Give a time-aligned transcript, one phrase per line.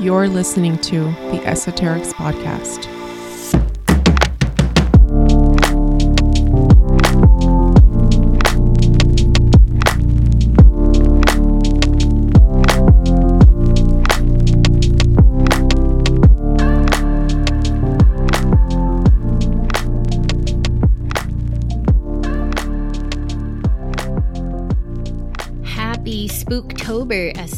[0.00, 2.93] You're listening to the Esoterix Podcast.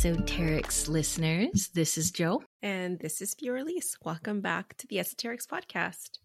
[0.07, 1.71] Esoterix listeners.
[1.75, 2.41] This is Jo.
[2.63, 3.97] And this is Fioraliz.
[4.05, 6.21] Welcome back to the Esoterix Podcast.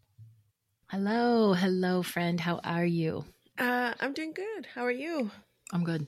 [0.92, 2.40] Hello, hello, friend.
[2.40, 3.26] How are you?
[3.58, 4.68] Uh, I'm doing good.
[4.76, 5.32] How are you?
[5.74, 6.06] I'm good.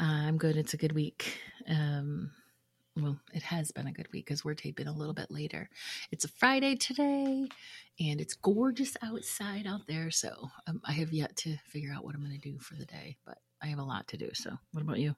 [0.00, 0.56] Uh, I'm good.
[0.56, 1.36] It's a good week.
[1.68, 2.30] Um,
[2.96, 5.68] well, it has been a good week because we're taping a little bit later.
[6.10, 7.46] It's a Friday today,
[8.00, 10.10] and it's gorgeous outside out there.
[10.10, 12.86] So um, I have yet to figure out what I'm going to do for the
[12.86, 14.30] day, but I have a lot to do.
[14.32, 15.14] So, what about you?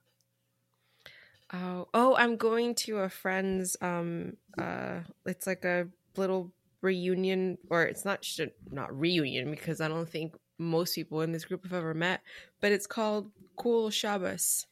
[1.53, 3.77] Oh, oh, I'm going to a friend's.
[3.81, 8.27] Um, uh, it's like a little reunion, or it's not
[8.71, 12.23] not reunion because I don't think most people in this group have ever met.
[12.61, 14.67] But it's called Cool Shabbos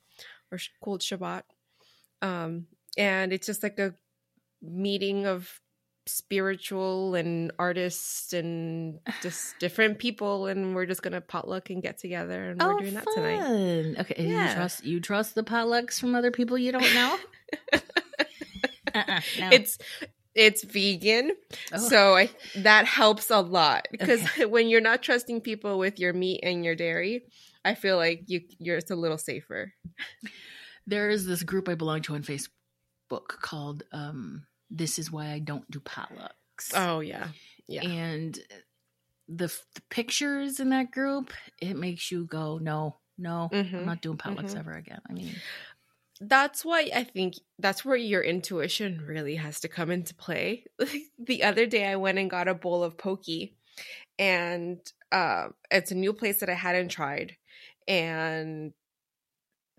[0.51, 1.43] or Cool Shabbat,
[2.23, 3.95] um, and it's just like a
[4.63, 5.61] meeting of
[6.19, 12.51] spiritual and artists and just different people and we're just gonna potluck and get together
[12.51, 13.97] and we're doing that tonight.
[14.01, 14.49] Okay, Yeah.
[14.49, 17.19] you trust you trust the potlucks from other people you don't know?
[18.95, 19.49] uh-uh, no.
[19.53, 19.79] it's
[20.35, 21.33] it's vegan
[21.73, 21.79] Oh.
[21.79, 24.45] so i that helps a lot because Okay.
[24.47, 27.23] when you're not trusting people with your meat and your dairy
[27.65, 29.73] i feel like you you're it's a little safer
[30.87, 32.49] there is this group I belong to on Facebook
[33.43, 37.33] called um, "This Is Why I Don't Do Potlucks." oh yeah
[37.69, 38.39] yeah and
[39.29, 43.87] the, f- the pictures in that group it makes you go, "No, no, I'm Mhm,
[43.87, 44.57] not doing potlucks mhm.
[44.57, 45.43] ever again." I mean,
[46.21, 50.65] that's why I think that's where your intuition really has to come into play.
[51.19, 53.25] the other day, I went and got a bowl of poke,
[54.19, 54.81] and
[55.13, 57.37] uh, it's a new place that I hadn't tried,
[57.89, 58.73] and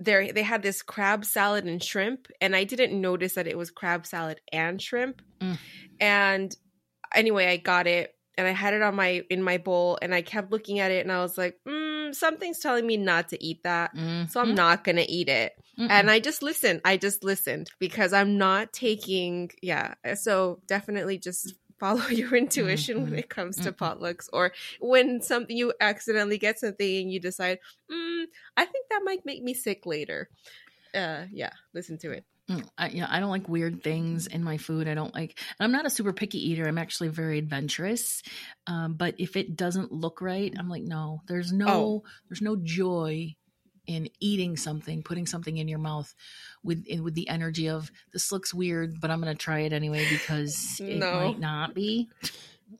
[0.03, 3.71] there they had this crab salad and shrimp, and I didn't notice that it was
[3.71, 5.21] crab salad and shrimp.
[5.39, 5.57] Mm.
[5.99, 6.55] And
[7.13, 8.15] anyway, I got it.
[8.37, 11.01] And I had it on my in my bowl, and I kept looking at it,
[11.05, 13.91] and I was like, mm, "Something's telling me not to eat that,
[14.29, 15.89] so I'm mhm, not gonna eat it." mm-mm.
[15.89, 16.81] and I just listened.
[16.85, 19.95] I just listened because I'm not taking, yeah.
[20.15, 23.17] So definitely just follow your intuition when Mhm.
[23.19, 23.77] it comes to Mhm.
[23.77, 27.57] potlucks or when something you accidentally get something and you decide,
[27.91, 28.25] mm,
[28.55, 30.29] I think that might make me sick later.
[30.93, 32.23] Uh, yeah, listen to it.
[32.49, 34.87] Mm, I, you know, I don't like weird things in my food.
[34.87, 35.39] I don't like.
[35.59, 36.67] and I'm not a super picky eater.
[36.67, 38.21] I'm actually very adventurous.
[38.67, 41.21] Um, but if it doesn't look right, I'm like, no.
[41.27, 41.67] There's no.
[41.69, 42.03] Oh.
[42.29, 43.35] There's no joy
[43.87, 46.13] in eating something, putting something in your mouth
[46.63, 49.73] with in, with the energy of this looks weird, but I'm going to try it
[49.73, 52.09] anyway because it might not be.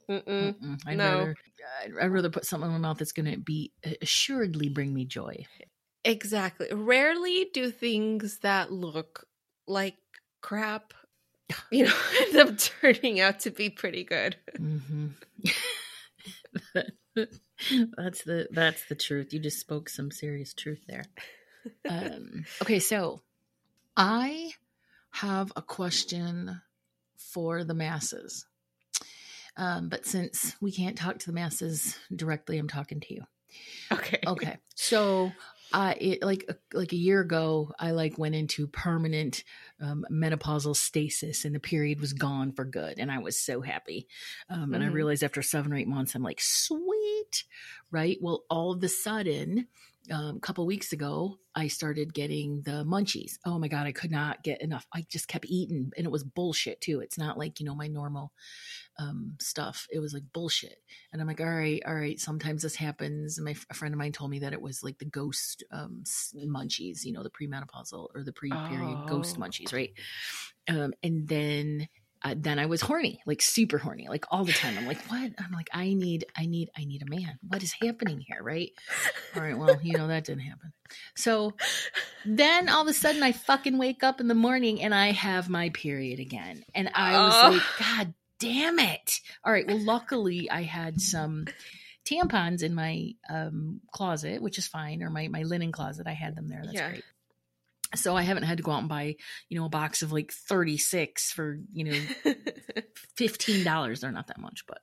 [0.08, 0.54] Mm-mm.
[0.54, 0.78] Mm-mm.
[0.86, 1.04] I'd no.
[1.04, 1.36] rather.
[1.84, 5.04] I'd, I'd rather put something in my mouth that's going to be assuredly bring me
[5.04, 5.46] joy.
[6.04, 6.68] Exactly.
[6.72, 9.26] Rarely do things that look
[9.66, 9.96] like
[10.40, 10.94] crap,
[11.70, 14.36] you know, end up turning out to be pretty good.
[14.56, 15.08] hmm
[17.96, 19.32] that's the that's the truth.
[19.32, 21.04] You just spoke some serious truth there.
[21.88, 23.22] Um, okay, so
[23.96, 24.52] I
[25.10, 26.60] have a question
[27.16, 28.46] for the masses.
[29.56, 33.22] Um, but since we can't talk to the masses directly, I'm talking to you.
[33.92, 34.20] Okay.
[34.26, 35.30] Okay, so
[35.72, 39.44] I it, like like a year ago, I like went into permanent
[39.82, 44.06] um, menopausal stasis, and the period was gone for good, and I was so happy.
[44.48, 44.92] Um, and I Mhm.
[44.92, 47.44] realized after seven or eight months, I'm like, sweet,
[47.90, 48.16] right?
[48.20, 49.68] Well, all of a sudden,
[50.10, 53.38] um, a couple weeks ago, I started getting the munchies.
[53.44, 54.86] Oh my god, I could not get enough.
[54.92, 57.00] I just kept eating, and it was bullshit too.
[57.00, 58.32] It's not like you know my normal
[58.98, 59.86] um, stuff.
[59.90, 60.76] It was like bullshit.
[61.12, 62.18] And I'm like, all right, all right.
[62.20, 63.38] Sometimes this happens.
[63.38, 66.04] And my a friend of mine told me that it was like the ghost um,
[66.36, 69.42] munchies, you know, the premenopausal or the pre-period ghost Oh.
[69.42, 69.90] munchies, right?
[70.68, 71.88] Um, and then,
[72.24, 74.78] uh, then I was horny, like super horny, like all the time.
[74.78, 75.32] I'm like, what?
[75.38, 77.38] I'm like, I need, I need, I need a man.
[77.48, 78.70] What is happening here, right?
[79.34, 80.72] All right, well, you know that didn't happen.
[81.16, 81.54] So
[82.24, 85.48] then all of a sudden, I fucking wake up in the morning and I have
[85.48, 87.48] my period again, and I was Oh.
[87.48, 89.20] like, God damn it!
[89.44, 91.46] All right, well, luckily I had some
[92.04, 96.06] tampons in my um, closet, which is fine, or my my linen closet.
[96.06, 96.62] I had them there.
[96.64, 96.88] That's Yeah.
[96.90, 97.04] great.
[97.94, 99.16] So I haven't had to go out and buy,
[99.50, 102.00] you know, a box of like 36 for, you know,
[103.18, 104.00] $15.
[104.00, 104.80] They're not that much, but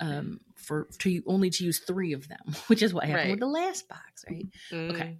[0.00, 3.30] um for to only to use 3 of them, which is what happened Right.
[3.32, 4.46] with the last box, right?
[4.72, 4.90] Mm.
[4.90, 5.18] okay.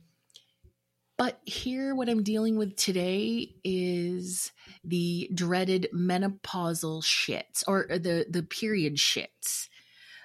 [1.21, 4.53] But here, what I'm dealing with today is
[4.83, 9.69] the dreaded menopausal shits or uh, the the period shits.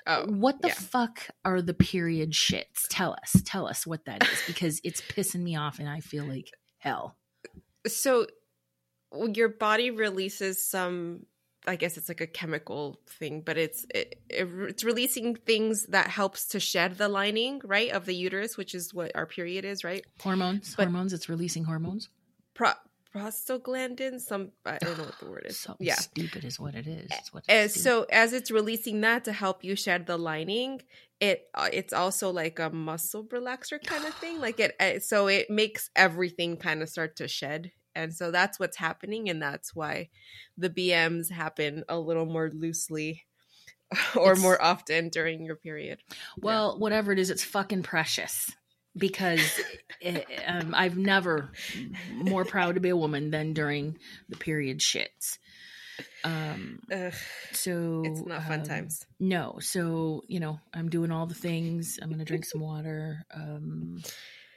[0.08, 0.76] Oh, what the yeah.
[0.76, 2.88] fuck are the period shits?
[2.90, 6.24] Tell us, tell us what that is because it's pissing me off and I feel
[6.24, 7.18] like hell.
[7.86, 8.28] so
[9.34, 11.26] your body releases some
[11.68, 16.08] i guess it's like a chemical thing but it's it, it, it's releasing things that
[16.08, 19.84] helps to shed the lining right of the uterus which is what our period is
[19.84, 21.14] right Hormones, But- hormones.
[21.14, 22.10] It's releasing hormones.
[22.54, 22.72] Pro-
[23.14, 26.86] prostaglandins some i don't know what the word is Something yeah stupid is what it
[26.86, 27.10] is.
[27.12, 30.82] It's what so as it's releasing that to help you shed the lining
[31.22, 35.28] it uh, it's also like a muscle relaxer kind of thing like it uh, so
[35.28, 39.74] it makes everything kind of start to shed and so that's what's happening and that's
[39.76, 40.10] why
[40.58, 43.24] the bms happen a little more loosely
[44.16, 46.00] or It's- more often during your period
[46.38, 48.52] Well, whatever it is, it's fucking precious
[48.98, 49.42] because
[50.02, 51.52] it, um, I've never
[52.12, 53.98] more proud to be a woman than during
[54.30, 55.38] the period shits.
[56.26, 57.14] Um, Ugh,
[57.54, 62.00] so it's not fun um, times No, so you know, I'm doing all the things.
[62.02, 63.24] I'm gonna drink some water.
[63.34, 64.02] Um,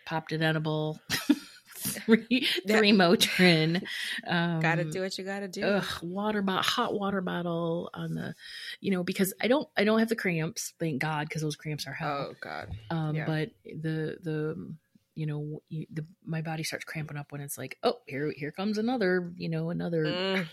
[0.07, 0.99] popped an edible.
[1.87, 3.83] three, three Motrin.
[4.27, 8.35] Um, gotta do what you gotta do ugh, water bottle, hot water bottle on the,
[8.81, 11.87] you know, because I don't, I don't have the cramps, thank God, because those cramps
[11.87, 12.29] are hell.
[12.31, 13.25] oh god um, yeah.
[13.27, 14.75] but the the,
[15.15, 18.53] you know, you, the my body starts cramping up when it's like, oh, here here
[18.53, 20.47] comes another, you know, another Mm.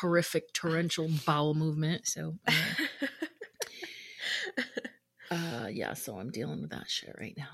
[0.00, 2.06] horrific torrential bowel movement.
[2.06, 2.52] So, uh,
[5.30, 7.48] uh, yeah, so I'm dealing with that shit right now.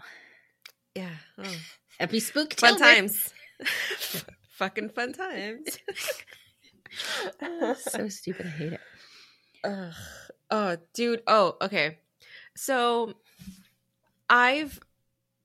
[0.94, 1.56] Yeah oh.
[1.98, 3.32] Happy spook fun times
[4.50, 5.78] fucking fun times
[7.78, 8.46] so stupid.
[8.46, 8.80] I hate it.
[9.64, 9.92] Ugh.
[10.50, 11.22] Oh, dude.
[11.26, 11.98] Oh, okay.
[12.54, 13.14] So
[14.28, 14.78] I've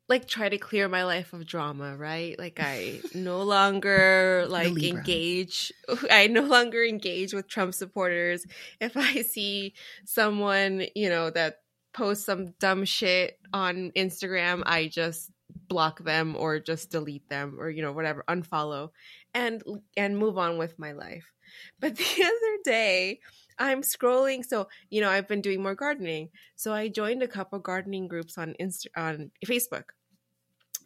[0.09, 2.37] like tried to clear my life of drama, right?
[2.39, 5.73] Like I no longer like engage
[6.09, 8.45] I no longer engage with Trump supporters.
[8.79, 9.73] If I see
[10.05, 11.61] someone, you know, that
[11.93, 15.31] posts some dumb shit on Instagram, I just
[15.67, 18.89] block them or just delete them or you know whatever unfollow
[19.33, 19.63] and
[19.95, 21.31] and move on with my life.
[21.79, 23.19] But the other day
[23.59, 26.29] i'm scrolling so you know i've been doing more gardening.
[26.55, 29.85] So i joined a couple gardening groups on Insta- on facebook.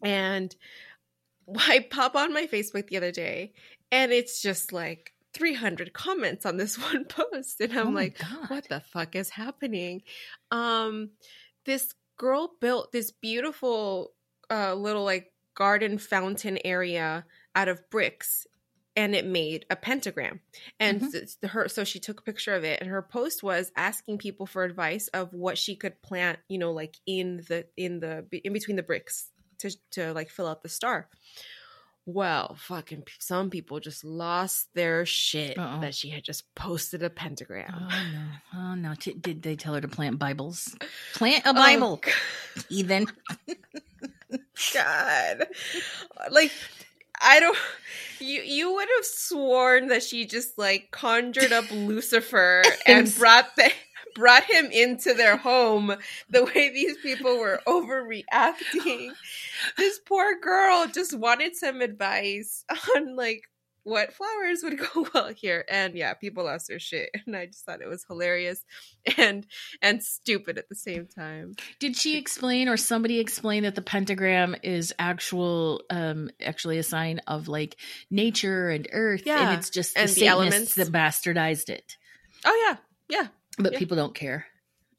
[0.03, 0.55] And
[1.57, 3.53] i pop on my facebook the other day
[3.91, 7.59] and it's just like 300 comments on this one post.
[7.61, 8.49] And i'm Oh like God.
[8.49, 10.03] what the fuck is happening?
[10.51, 11.11] Um
[11.65, 14.13] this girl built this beautiful
[14.51, 17.25] uh little like garden fountain area
[17.56, 18.45] out of bricks
[18.95, 20.42] and it made a pentagram
[20.80, 21.50] and Mhm.
[21.50, 24.63] her so she took a picture of it and her post was asking people for
[24.63, 28.75] advice of what she could plant you know like in the in the in between
[28.75, 31.07] the bricks to to like fill out the star
[32.06, 35.81] well fucking some people just lost their shit Uh-oh.
[35.81, 38.25] that she had just posted a pentagram Oh no!
[38.59, 38.94] Oh no!
[38.95, 40.75] T- did they tell her to plant Bibles?
[41.13, 42.01] Plant Oh, a Bible,
[42.69, 43.06] heathen.
[44.73, 45.47] God.
[46.29, 46.51] Like
[47.21, 47.57] I don't
[48.19, 53.71] you you would have sworn that she just like conjured up Lucifer and brought the
[54.15, 55.95] brought him into their home
[56.29, 59.11] the way these people were overreacting.
[59.77, 63.43] This poor girl just wanted some advice on like
[63.83, 67.65] what flowers would go well here and yeah people lost their shit and i just
[67.65, 68.63] thought it was hilarious
[69.17, 69.45] and
[69.81, 74.55] and stupid at the same time Did she explain, or somebody explain that the pentagram
[74.63, 77.75] is actual, um, actually a sign of like
[78.09, 80.75] nature and earth, Yeah, and it's just the and the elements.
[80.75, 81.97] that bastardized it.
[82.45, 82.77] oh yeah
[83.17, 83.79] yeah But Yeah.
[83.79, 84.45] people don't care.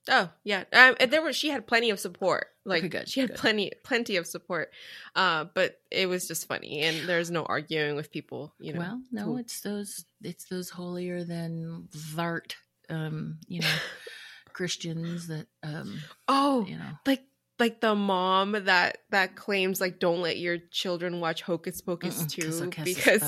[0.08, 2.48] Oh yeah, um, and there was she had plenty of support.
[2.64, 3.38] Like Okay, good, she had good.
[3.38, 4.70] plenty plenty of support,
[5.16, 8.54] uh, but it was just funny, and there's no arguing with people.
[8.60, 12.54] You know, well, no, who- it's those it's those holier than thart,
[12.88, 13.74] um, you know,
[14.52, 17.24] Christians that, um, oh, you know, like
[17.58, 22.70] like the mom that that claims like don't let your children watch Hocus Pocus too
[22.84, 23.22] because.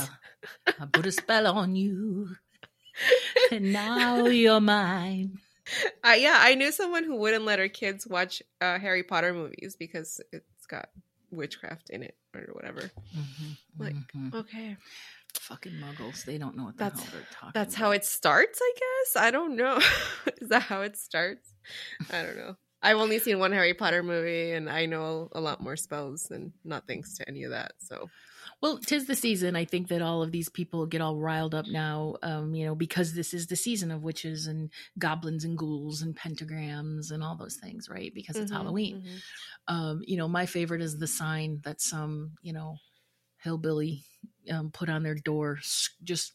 [0.66, 2.28] I put a spell on you,
[3.50, 5.38] and now you're mine.
[6.04, 9.76] I yeah I knew someone who wouldn't let her kids watch uh, Harry Potter movies
[9.78, 10.88] because it's got
[11.30, 12.90] witchcraft in it or whatever.
[13.16, 14.34] Mhm, Like, mhm.
[14.34, 14.76] Okay,
[15.34, 17.50] fucking muggles, they don't know what the That's- hell they're talking.
[17.54, 18.58] that's how it starts.
[18.62, 19.78] I guess I don't know.
[20.40, 21.48] Is that how it starts?
[22.12, 22.56] I don't know.
[22.82, 26.52] I've only seen one Harry Potter movie, and I know a lot more spells, and
[26.64, 27.72] not thanks to any of that.
[27.78, 28.10] So
[28.62, 29.56] Well, tis the season.
[29.56, 32.74] I think that all of these people get all riled up now, um, you know,
[32.74, 37.36] because this is the season of witches and goblins and ghouls and pentagrams and all
[37.36, 38.12] those things, right?
[38.14, 39.00] Because it's Mhm, Halloween.
[39.00, 39.22] mhm.
[39.68, 42.78] Um, you know, my favorite is the sign that some, you know,
[43.38, 44.04] hillbilly
[44.50, 45.58] um, put on their door
[46.04, 46.34] just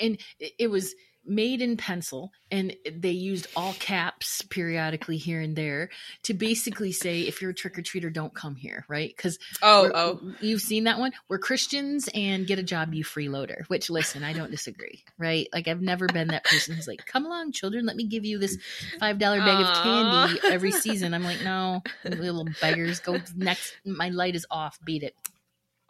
[0.00, 0.94] and it was
[1.24, 5.88] made in pencil and they used all caps periodically here and there
[6.22, 9.12] to basically say if you're a trick-or-treater don't come here right?
[9.16, 10.34] Because oh oh.
[10.40, 11.12] you've seen that one?
[11.28, 15.48] We're christians and get a job you freeloader which listen i don't disagree right?
[15.52, 18.38] Like i've never been that person who's like come along children let me give you
[18.38, 18.58] this
[18.98, 21.14] five dollar bag of candy every season.
[21.14, 25.14] I'm like no little beggars go next my light is off beat it.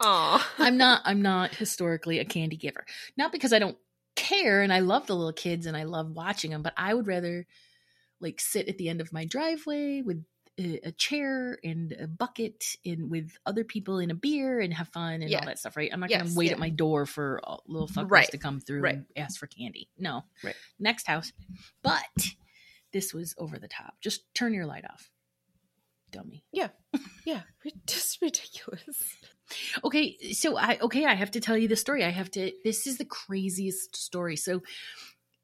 [0.01, 0.41] Aww.
[0.57, 2.85] I'm not I'm not historically a candy giver.
[3.17, 3.77] Not because I don't
[4.41, 7.07] care and I love the little kids and I love watching them, but I would
[7.07, 7.45] rather
[8.19, 10.23] like sit at the end of my driveway with
[10.59, 14.87] a, a chair and a bucket and with other people in a beer and have
[14.89, 15.39] fun and Yeah.
[15.39, 15.89] all that stuff, right?
[15.91, 16.53] I'm not Yes, going to wait yeah.
[16.53, 18.95] at my door for little fuckers Right, to come through right.
[18.95, 19.89] and ask for candy.
[19.97, 20.23] No.
[20.43, 20.55] Right.
[20.79, 21.33] Next house.
[21.81, 22.03] But
[22.91, 23.95] this was over the top.
[23.99, 25.09] Just turn your light off.
[26.11, 26.43] Dummy.
[26.51, 26.67] Yeah.
[27.25, 27.41] Yeah.
[27.87, 29.01] Just ridiculous.
[29.83, 32.03] Okay, so I okay, I have to tell you the story.
[32.03, 34.35] I have to this is the craziest story.
[34.35, 34.61] So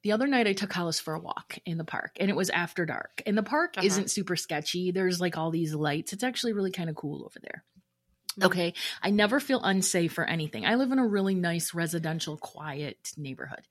[0.04, 2.50] the other night I took Hollis for a walk in the park and it was
[2.50, 3.22] after dark.
[3.26, 3.86] And the park Uh-huh.
[3.86, 4.92] isn't super sketchy.
[4.92, 6.14] There's like all these lights.
[6.14, 7.66] It's actually really kind of cool over there.
[8.40, 8.46] Mm.
[8.46, 10.66] Okay, I never feel unsafe for anything.
[10.66, 13.68] I live in a really nice residential quiet neighborhood.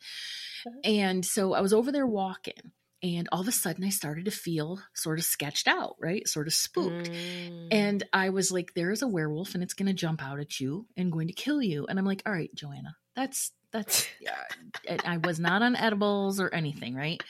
[0.67, 0.81] Mhm.
[0.85, 4.31] And so I was over there walking and all of a sudden I started to
[4.31, 6.27] feel sort of sketched out, right?
[6.27, 7.11] Sort of spooked.
[7.11, 7.69] Mm.
[7.71, 10.59] And I was like, there is a werewolf and it's going to jump out at
[10.59, 11.87] you and going to kill you.
[11.89, 14.97] And I'm like, all right, Joanna, that's, that's, yeah.
[15.05, 17.23] I was not on edibles or anything, right?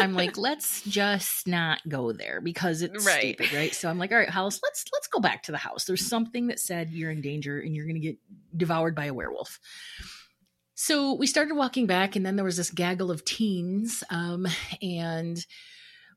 [0.00, 3.34] I'm like, let's just not go there because it's Right.
[3.36, 3.74] stupid, right?
[3.74, 5.86] So I'm like, all right, Hollis, let's, let's go back to the house.
[5.86, 8.18] There's something that said you're in danger and you're going to get
[8.56, 9.58] devoured by a werewolf.
[10.82, 14.02] So we started walking back, and then there was this gaggle of teens.
[14.08, 14.46] Um,
[14.80, 15.44] and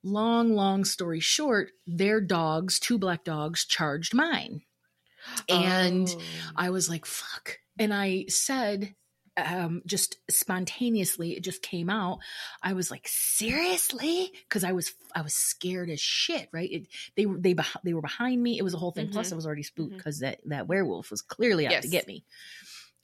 [0.04, 4.62] long, long story short, their dogs, two black dogs, charged mine.
[5.50, 6.22] And Oh.
[6.56, 7.60] I was like, fuck.
[7.78, 8.96] And I said,
[9.36, 12.20] um, just spontaneously, it just came out.
[12.62, 14.32] I was like, seriously?
[14.48, 16.48] Because I was, I was scared as shit.
[16.54, 16.72] Right?
[16.72, 17.54] It, they were, they,
[17.84, 18.58] they were behind me.
[18.58, 19.10] It was a whole thing.
[19.10, 19.34] Plus, Mhm.
[19.34, 22.24] I was already spooked because that that werewolf was clearly out to get me.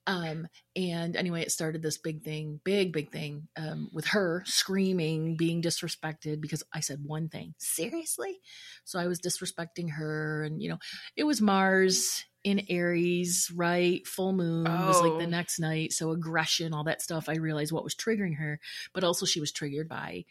[0.09, 5.37] Um, and anyway, it started this big thing, big, big thing, um, with her screaming,
[5.37, 7.53] being disrespected because I said one thing.
[7.59, 8.39] Seriously?
[8.85, 10.79] So I was disrespecting her, and you know,
[11.15, 14.05] it was Mars in Aries, right?
[14.07, 15.29] Full moon was like the Oh.
[15.29, 15.93] next night.
[15.93, 17.29] So aggression, all that stuff.
[17.29, 18.59] I realized what was triggering her,
[18.93, 20.25] but also she was triggered by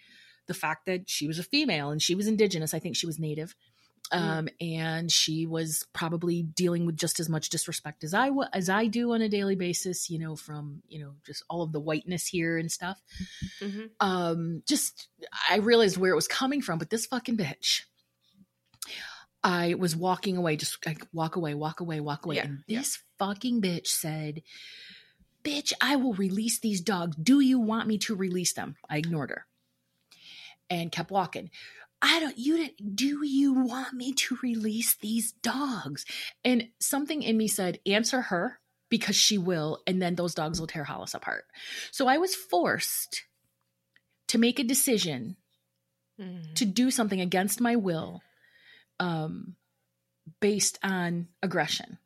[0.49, 2.75] the fact that she was a female and she was indigenous.
[2.75, 3.55] I think she was native.
[4.13, 4.19] Mm.
[4.19, 8.87] Um, and she was probably dealing with just as much disrespect as I as I
[8.87, 12.27] do on a daily basis, you know, from you know just all of the whiteness
[12.27, 13.01] here and stuff.
[13.61, 13.91] Mhm.
[14.01, 15.09] Um, just
[15.51, 17.83] I realized where it was coming from, but this fucking bitch.
[19.45, 22.81] I was walking away, just like walk away, walk away, walk away, Yeah, and yeah.
[22.81, 24.43] this fucking bitch said,
[25.45, 27.17] "Bitch, I will release these dogs.
[27.17, 29.47] Do you want me to release them?" I ignored her
[30.69, 31.51] and kept walking.
[32.01, 36.05] I don't you didn't do you want me to release these dogs?
[36.45, 40.67] And something in me said, answer her because she will, and then those dogs will
[40.67, 41.45] tear Hollis apart.
[41.91, 43.25] So I was forced
[44.29, 45.37] to make a decision
[46.21, 46.55] Mhm.
[46.57, 48.23] to do something against my will
[48.99, 49.55] um
[50.41, 51.97] based on aggression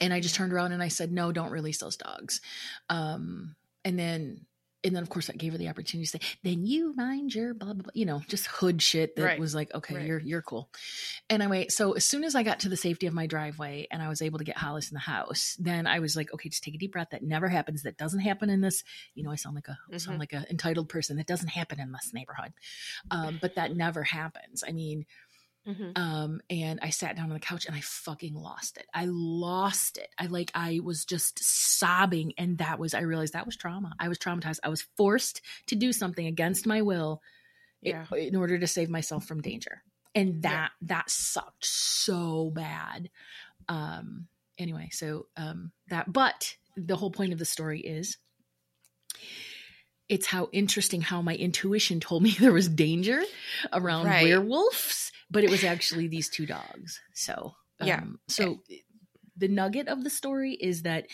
[0.00, 2.40] and i just turned around and i said no don't release those dogs
[2.88, 4.46] um and then
[4.84, 7.54] and then of course I gave her the opportunity to say, then you mind your
[7.54, 9.38] blah blah blah, you know, just hood shit that Right.
[9.40, 10.06] was like, okay, Right.
[10.06, 10.70] you're you're cool.
[11.30, 14.08] Anyway, so as soon as I got to the safety of my driveway and I
[14.08, 16.74] was able to get Hollis in the house, then I was like, okay, just take
[16.74, 17.08] a deep breath.
[17.10, 17.82] That never happens.
[17.82, 18.84] That doesn't happen in this.
[19.14, 20.00] You know, I sound like a Mhm.
[20.00, 21.16] sound like an entitled person.
[21.16, 22.52] That doesn't happen in this neighborhood.
[23.10, 24.62] Um, but that never happens.
[24.66, 25.06] I mean,
[25.68, 25.92] Mhm.
[25.98, 29.98] um and i sat down on the couch and i fucking lost it i lost
[29.98, 33.92] it i like i was just sobbing and that was i realized that was trauma
[34.00, 37.20] i was traumatized i was forced to do something against my will
[37.82, 38.06] Yeah.
[38.16, 39.82] in, order to save myself from danger
[40.14, 40.40] and Yeah.
[40.50, 43.10] that that sucked so bad
[43.68, 48.16] um anyway so um that but the whole point of the story is
[50.08, 53.22] it's how interesting how my intuition told me there was danger
[53.72, 54.20] around Right.
[54.20, 57.00] werewolves, but it was actually these two dogs.
[57.12, 58.04] So, um, Yeah.
[58.28, 58.62] So
[59.36, 61.06] the nugget of the story is that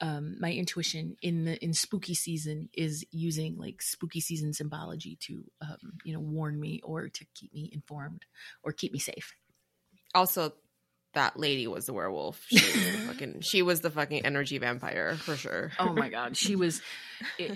[0.00, 5.44] um, my intuition in the in spooky season is using like spooky season symbology to
[5.60, 8.26] um, you know warn me or to keep me informed
[8.62, 9.34] or keep me safe.
[10.14, 10.52] Also,
[11.14, 12.44] that lady was the werewolf.
[12.48, 15.72] She was the fucking she was the fucking energy vampire for sure.
[15.78, 16.80] oh my god she was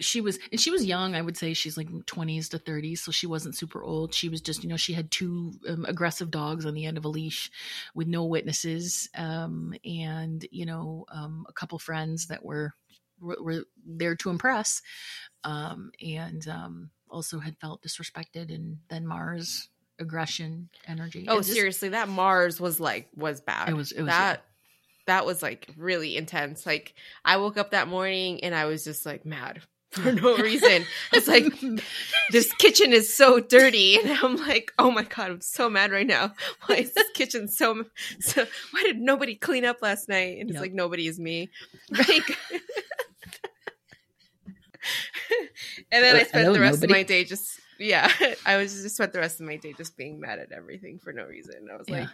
[0.01, 3.13] she was and she was young i would say she's like 20s to 30s so
[3.13, 6.65] she wasn't super old she was just you know she had two um, aggressive dogs
[6.65, 7.51] on the end of a leash
[7.95, 12.73] with no witnesses um, and you know um, a couple friends that were
[13.21, 14.81] were, were there to impress
[15.45, 21.91] um, and um, also had felt disrespected and then mars aggression energy Oh, just- seriously,
[21.91, 23.69] that Mars was like was bad.
[23.69, 24.45] It was- it was- that
[25.07, 26.67] that was like really intense.
[26.67, 29.63] Like I woke up that morning and I was just like mad
[29.93, 30.85] for no reason.
[31.15, 31.47] It's like
[32.31, 36.07] this kitchen is so dirty, and I'm like, oh my god, I'm so mad right
[36.07, 36.35] now.
[36.67, 37.85] Why is this kitchen so?
[38.21, 40.39] so why did nobody clean up last night?
[40.41, 40.63] And it's Yep.
[40.63, 41.49] like nobody is me.
[41.91, 42.37] Like.
[45.91, 46.93] and then I spent hello, the rest nobody.
[46.93, 48.11] of my day just yeah.
[48.47, 51.13] I was just spent the rest of my day just being mad at everything for
[51.13, 51.69] no reason.
[51.73, 52.09] I was like,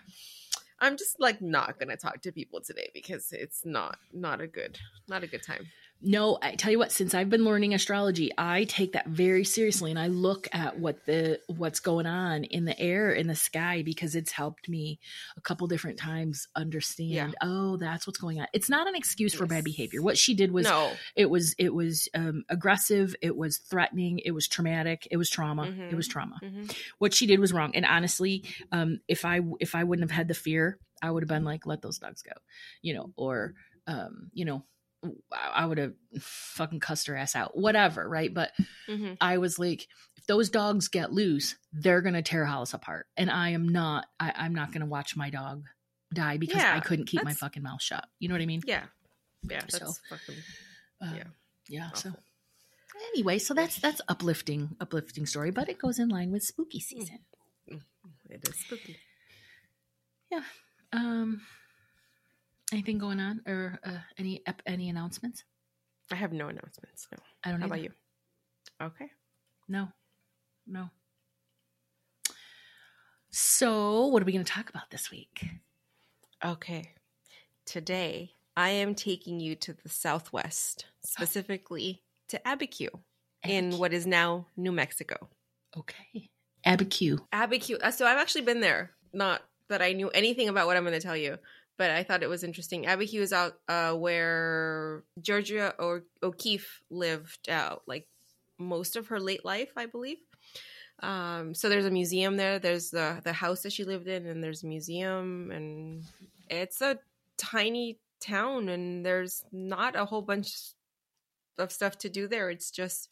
[0.80, 4.78] I'm just like not gonna talk to people today because it's not not a good
[5.08, 5.66] not a good time.
[6.06, 9.90] No, I tell you what, since I've been learning astrology, I take that very seriously
[9.90, 13.82] and I look at what the what's going on in the air in the sky
[13.82, 15.00] because it's helped me
[15.36, 17.30] a couple different times understand, Yeah.
[17.40, 18.46] oh, that's what's going on.
[18.52, 20.02] It's not an excuse for bad behavior.
[20.02, 24.32] What she did was no, it was it was um, aggressive, it was threatening, it
[24.32, 25.64] was traumatic, it was trauma.
[25.64, 25.96] It Mhm.
[25.96, 26.38] was trauma.
[26.42, 26.76] Mhm.
[26.98, 27.74] What she did was wrong.
[27.74, 31.28] And honestly, um if I if I wouldn't have had the fear, I would have
[31.28, 32.32] been like let those dogs go.
[32.82, 33.54] You know, or
[33.86, 34.64] um, you know,
[35.32, 38.32] I would have fucking cussed her ass out, whatever, right?
[38.32, 38.52] But
[38.88, 39.16] Mhm.
[39.20, 43.50] I was like, if those dogs get loose, they're gonna tear Hollis apart, and I
[43.50, 44.06] am not.
[44.18, 45.64] I, I'm not gonna watch my dog
[46.12, 48.06] die because I couldn't keep my fucking mouth shut.
[48.18, 48.62] You know what I mean?
[48.66, 48.84] yeah,
[49.42, 50.36] yeah, that's So, fucking
[51.00, 51.24] Uh, yeah.
[51.68, 51.90] yeah.
[51.92, 52.12] So
[53.12, 57.18] anyway, so that's that's uplifting, uplifting story, but it goes in line with spooky season.
[58.30, 58.98] It is spooky.
[60.30, 60.42] Yeah.
[60.92, 61.42] Um,
[62.74, 65.44] anything going on or uh, any any announcements?
[66.12, 67.06] I have no announcements.
[67.10, 67.18] No.
[67.44, 67.60] I don't.
[67.60, 67.90] How about you?
[68.82, 69.10] Okay.
[69.68, 69.88] No,
[70.66, 70.90] no.
[73.30, 75.44] So, what are we going to talk about this week?
[76.44, 76.92] Okay.
[77.66, 82.88] Today, I am taking you to the Southwest, specifically to Abiquiu,
[83.42, 85.28] in what is now New Mexico.
[85.76, 86.30] Okay,
[86.66, 87.18] Abiquiu.
[87.32, 87.82] Abiquiu.
[87.82, 88.92] uh, So I've actually been there.
[89.12, 91.38] Not that I knew anything about what I'm going to tell you,
[91.76, 92.84] but I thought it was interesting.
[92.84, 98.06] Abiquiu is out uh, where Georgia or O'Keeffe lived out like
[98.58, 100.18] most of her late life, I believe.
[101.02, 102.58] Um, so there's a museum there.
[102.58, 106.04] There's the the house that she lived in, and there's a museum, and
[106.48, 106.98] it's a
[107.36, 110.54] tiny town, and there's not a whole bunch
[111.58, 112.50] of stuff to do there.
[112.50, 113.08] It's just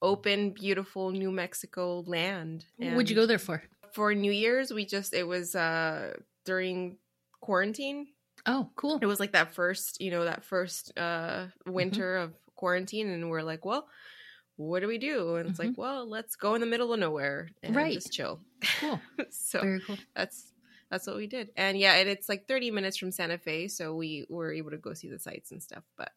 [0.00, 2.64] open, beautiful New Mexico land.
[2.78, 3.62] What'd you go there for?
[3.92, 4.72] for New Year's?
[4.72, 6.96] We just it was uh during
[7.40, 8.08] quarantine.
[8.46, 8.98] Oh, cool.
[9.00, 11.48] It was like that first, you know, that first uh
[11.78, 12.00] Mm-hmm.
[12.00, 13.88] winter of quarantine, and we're like, well.
[14.56, 15.36] What do we do?
[15.36, 17.76] And it's like, well, let's go in the middle of nowhere and Mm-hmm.
[17.76, 17.92] Right.
[17.92, 18.40] just chill.
[18.76, 19.02] Cool.
[19.30, 20.00] so Very cool.
[20.14, 20.52] that's
[20.90, 23.94] that's what we did and yeah and it's like 30 minutes from santa fe so
[23.94, 26.12] we were able to go see the sights and stuff but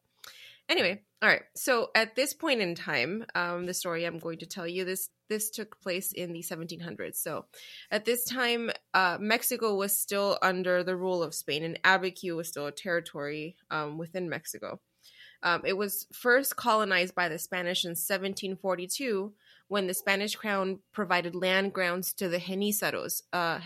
[0.71, 4.45] anyway all right so at this point in time um, the story i'm going to
[4.45, 7.45] tell you this this took place in the 1700s so
[7.91, 12.47] at this time uh, mexico was still under the rule of spain and abiquiu was
[12.47, 14.79] still a territory um, within mexico
[15.43, 19.33] um, it was first colonized by the spanish in 1742
[19.67, 23.21] when the Spanish crown provided land grounds to the Genizaros.
[23.31, 23.57] Uh,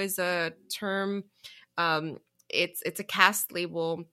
[0.00, 1.24] is a term.
[1.76, 4.04] Um, it's it's a caste label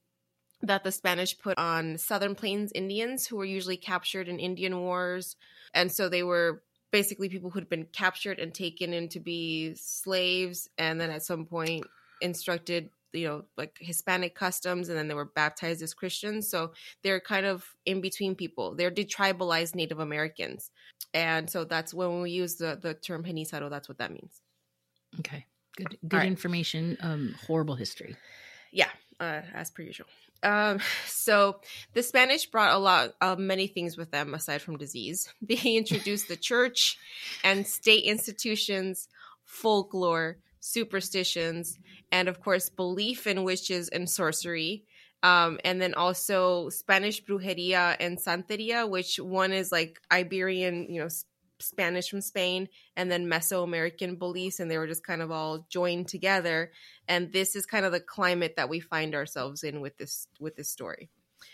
[0.62, 5.36] that the Spanish put on Southern Plains Indians who were usually captured in Indian wars,
[5.74, 10.70] and so they were basically people who'd been captured and taken in to be slaves,
[10.78, 11.86] and then at some point
[12.22, 17.22] instructed you know like hispanic customs and then they were baptized as christians so they're
[17.22, 20.72] kind of in between people they're detribalized native americans
[21.14, 24.42] and so that's when we use the the term genizaro that's what that means
[25.20, 25.46] Okay.
[25.76, 25.98] Good.
[26.08, 26.28] Good right.
[26.28, 26.98] information.
[27.02, 28.16] Um, horrible history.
[28.72, 28.90] yeah
[29.20, 30.08] uh, as per usual
[30.44, 31.60] um so
[31.94, 35.34] the spanish brought a lot of many things with them aside from disease.
[35.42, 36.98] They introduced the church
[37.44, 39.08] and state institutions
[39.46, 41.78] folklore superstitions
[42.12, 44.84] and of course belief in witches and sorcery.
[45.24, 51.10] Um, and then also Spanish brujeria and santeria, which one is like Iberian, you know,
[51.60, 56.08] Spanish from Spain, and then Mesoamerican beliefs, and they were just kind of all joined
[56.08, 56.72] together.
[57.08, 60.56] And this is kind of the climate that we find ourselves in with this with
[60.56, 61.10] this story.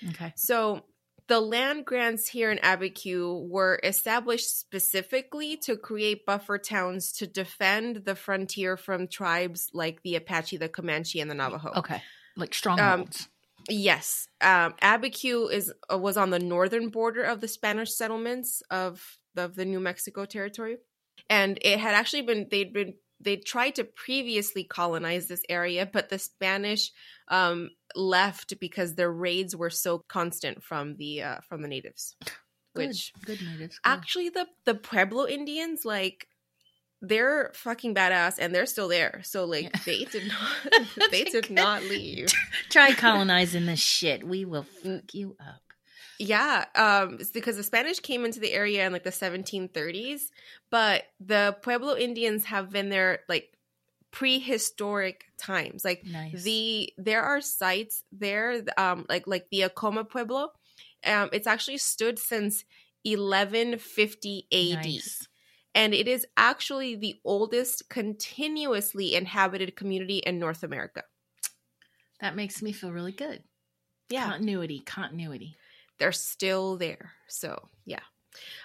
[0.10, 0.34] Okay.
[0.36, 0.84] So
[1.28, 8.04] the land grants here in Abiquiu were established specifically to create buffer towns to defend
[8.06, 11.72] the frontier from tribes like the Apache, the Comanche, and the Navajo.
[11.78, 12.02] Okay.
[12.36, 13.30] Like strongholds.
[13.70, 19.18] Yes, um, Abiquiu is uh, was on the northern border of the Spanish settlements of
[19.38, 20.78] of the New Mexico territory,
[21.30, 26.10] and it had actually been they'd been they tried to previously colonize this area, but
[26.10, 26.92] the Spanish
[27.30, 32.16] um, left because their raids were so constant from the uh, from the natives.
[32.76, 33.80] Good, Which good natives.
[33.80, 33.90] good.
[33.90, 36.28] actually the the Pueblo Indians like
[37.06, 39.20] they're fucking badass and they're still there.
[39.24, 39.80] So like Yeah.
[39.86, 42.28] they did not they did not leave.
[42.70, 44.26] Try colonizing this shit.
[44.28, 45.62] We will fuck you up.
[46.20, 50.30] Yeah, um, it's because the Spanish came into the area in like the 1730s,
[50.70, 53.54] but the Pueblo Indians have been there like
[54.12, 55.84] prehistoric times.
[55.84, 56.44] Like Nice.
[56.44, 60.52] the there are sites there, um, like like the Acoma Pueblo.
[61.06, 62.64] Um, it's actually stood since
[63.04, 65.28] 1150 AD, Nice.
[65.76, 71.04] and it is actually the oldest continuously inhabited community in North America.
[72.22, 73.44] That makes me feel really good.
[74.10, 75.56] Yeah, Continuity, continuity.
[76.00, 77.12] They're still there.
[77.28, 78.00] So, yeah.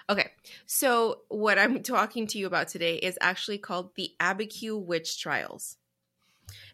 [0.09, 0.31] Okay.
[0.65, 5.77] So, what I'm talking to you about today is actually called the Abiquiu Witch Trials.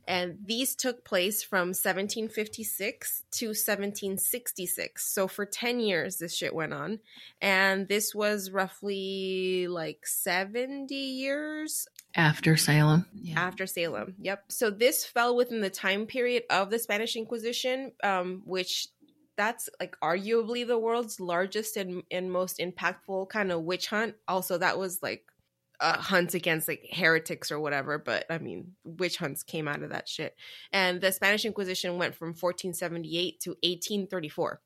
[0.08, 5.04] And these took place from 1756 to 1766.
[5.04, 7.00] So, for 10 years, this shit went on.
[7.42, 13.06] And this was roughly like 70 years After Salem.
[13.14, 13.40] Yeah.
[13.42, 14.16] after Salem.
[14.22, 14.46] Yep.
[14.50, 18.88] So this fell within the time period of the Spanish Inquisition, um, which
[19.38, 24.16] that's like arguably the world's largest and, and most impactful kind of witch hunt.
[24.28, 25.26] Also, that was like
[25.80, 27.98] a hunt against like heretics or whatever.
[27.98, 30.36] But I mean, witch hunts came out of that shit.
[30.72, 34.62] And the Spanish Inquisition went from 1478 to 1834.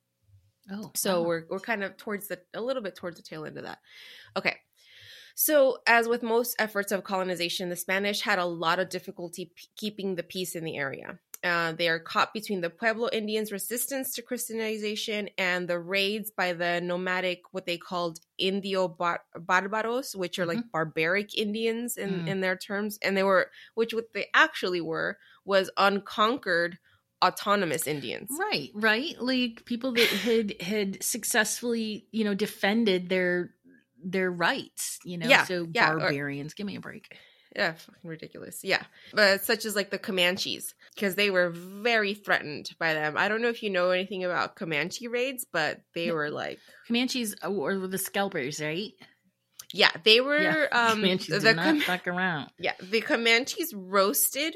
[0.72, 0.92] oh.
[0.96, 1.28] So wow.
[1.28, 3.80] we're we're kind of towards the a little bit towards the tail end of that.
[4.38, 4.58] Okay.
[5.36, 9.70] So, as with most efforts of colonization, the Spanish had a lot of difficulty p-
[9.78, 11.18] keeping the peace in the area.
[11.42, 16.52] Uh, they are caught between the Pueblo Indians' resistance to Christianization and the raids by
[16.52, 22.28] the nomadic, what they called Indio bar- Barbaros, which are like barbaric Indians in, Mm.
[22.28, 23.00] in their terms.
[23.02, 26.78] And they were, which what they actually were, was unconquered
[27.24, 28.30] autonomous Indians.
[28.38, 29.16] Right, right.
[29.22, 33.54] Like people that had had successfully, you know, defended their
[34.02, 35.28] their rights, you know.
[35.28, 37.16] Yeah, so yeah, or- barbarians, give me a break.
[37.56, 38.60] Yeah, fucking ridiculous.
[38.64, 38.84] Yeah.
[39.14, 43.18] But such as like the Comanches, because they were very threatened by them.
[43.18, 46.12] I don't know if you know anything about Comanche raids, but they Yeah.
[46.14, 48.92] were like, Comanches uh, or the scalpers, right?
[49.74, 50.68] yeah, they were, yeah.
[50.72, 52.50] um, Comanches the not Com- fuck around.
[52.60, 54.56] yeah, the Comanches roasted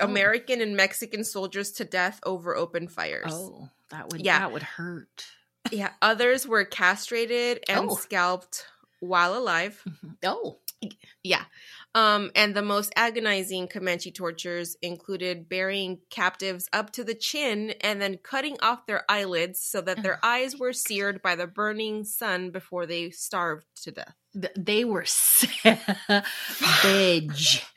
[0.00, 0.04] Oh.
[0.04, 3.32] American and Mexican soldiers to death over open fires.
[3.34, 4.38] Oh, that would Yeah.
[4.38, 5.26] that would hurt.
[5.72, 5.90] Yeah.
[6.00, 7.96] Others were castrated and Oh.
[7.96, 8.64] scalped
[9.00, 9.82] while alive.
[9.88, 10.16] Mhm.
[10.24, 10.60] Oh,
[11.24, 11.44] Yeah.
[11.94, 18.00] Um, and the most agonizing Comanche tortures included burying captives up to the chin and
[18.00, 22.50] then cutting off their eyelids so that their eyes were seared by the burning sun
[22.50, 24.14] before they starved to death.
[24.56, 25.74] They were savage,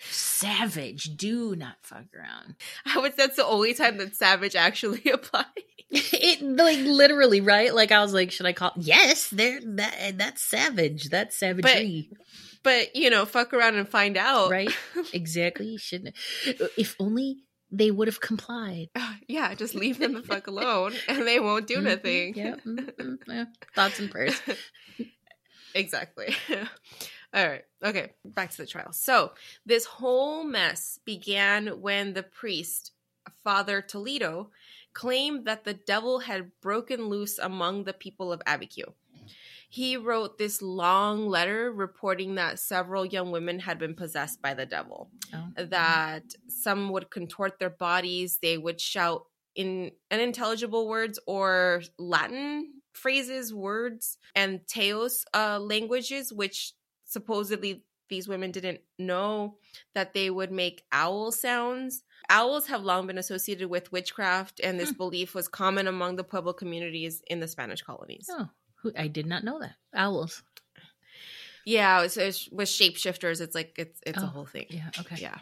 [0.09, 1.15] savage.
[1.15, 2.55] Do not fuck around.
[2.85, 5.45] I would that's the only time that savage actually applied.
[5.89, 7.73] It like literally right.
[7.73, 8.73] Like I was like, should I call?
[8.77, 10.17] Yes, they're that.
[10.17, 11.09] That's savage.
[11.09, 12.09] That's savagery.
[12.09, 12.17] But
[12.93, 14.49] you know, fuck around and find out.
[14.51, 14.69] right?
[15.13, 15.77] Exactly.
[15.77, 16.15] Shouldn't.
[16.77, 18.89] If only they would have complied.
[19.27, 22.35] yeah, just leave them the fuck alone and they won't do Mhm, nothing.
[22.35, 22.55] Yeah.
[22.65, 23.45] mhm, yeah.
[23.75, 24.39] Thoughts and prayers.
[25.73, 26.35] exactly.
[27.33, 27.63] All right.
[27.83, 28.11] Okay.
[28.25, 28.91] Back to the trial.
[28.91, 29.31] So,
[29.65, 32.91] this whole mess began when the priest,
[33.43, 34.51] Father Toledo,
[34.93, 38.93] claimed that the devil had broken loose among the people of Abiquiu.
[39.71, 44.65] He wrote this long letter reporting that several young women had been possessed by the
[44.65, 45.47] devil, Oh.
[45.55, 53.53] that some would contort their bodies, they would shout in unintelligible words or Latin phrases,
[53.53, 56.73] words, and Teos uh, languages, which
[57.05, 59.55] supposedly these women didn't know,
[59.95, 62.03] that they would make owl sounds.
[62.29, 64.97] Owls have long been associated with witchcraft, and this Hmm.
[64.97, 68.27] belief was common among the Pueblo communities in the Spanish colonies.
[68.29, 68.49] Oh,
[68.81, 69.75] who, I did not know that.
[69.93, 70.43] Owls.
[71.65, 74.65] Yeah, it's with shapeshifters, it's like it's it's a Oh, whole thing.
[74.69, 74.89] Yeah.
[74.99, 75.17] Okay.
[75.19, 75.37] Yeah.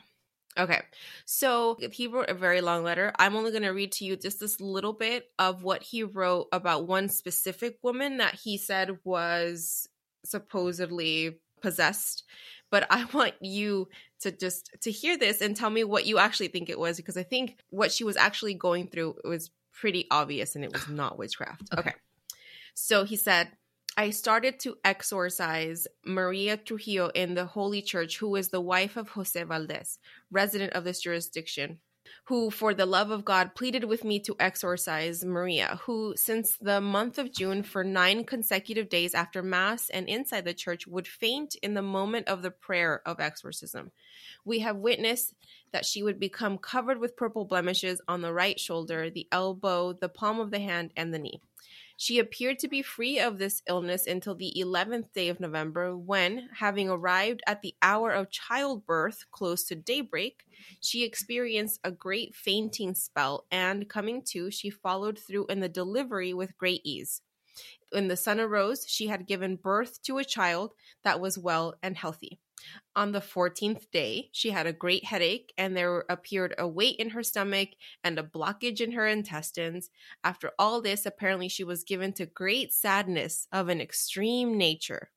[0.58, 0.82] Okay.
[1.26, 3.14] So he wrote a very long letter.
[3.18, 6.48] I'm only going to read to you just this little bit of what he wrote
[6.52, 9.88] about one specific woman that he said was
[10.26, 12.24] supposedly possessed.
[12.70, 13.88] But I want you
[14.22, 17.16] to just to hear this and tell me what you actually think it was because
[17.16, 21.18] I think what she was actually going through was pretty obvious and it was not
[21.18, 21.70] witchcraft.
[21.72, 21.92] Okay.
[21.92, 21.98] okay.
[22.82, 23.50] So he said,
[23.98, 29.10] I started to exorcise Maria Trujillo in the Holy Church, who is the wife of
[29.10, 30.00] Jose Valdez,
[30.32, 31.80] resident of this jurisdiction,
[32.28, 36.80] who, for the love of God, pleaded with me to exorcise Maria, who, since the
[36.80, 41.56] month of June, for nine consecutive days after Mass and inside the church, would faint
[41.62, 43.92] in the moment of the prayer of exorcism.
[44.46, 45.34] We have witnessed
[45.74, 50.10] that she would become covered with purple blemishes on the right shoulder, the elbow, the
[50.10, 51.42] palm of the hand, and the knee.
[52.02, 56.48] She appeared to be free of this illness until the 11th day of November, when,
[56.60, 60.46] having arrived at the hour of childbirth close to daybreak,
[60.80, 66.34] she experienced a great fainting spell, and coming to, she followed through in the delivery
[66.34, 67.22] with great ease.
[67.92, 70.72] When the sun arose, she had given birth to a child
[71.04, 72.40] that was well and healthy.
[72.96, 77.12] On the 14th day, she had a great headache, and there appeared a weight in
[77.12, 77.70] her stomach
[78.04, 79.90] and a blockage in her intestines.
[80.24, 85.12] After all this, apparently she was given to great sadness of an extreme nature.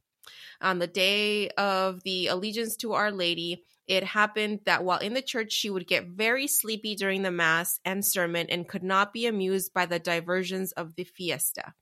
[0.61, 5.23] On the day of the allegiance to Our Lady, it happened that while in the
[5.23, 9.27] church, she would get very sleepy during the Mass and sermon and could not be
[9.27, 11.75] amused by the diversions of the fiesta.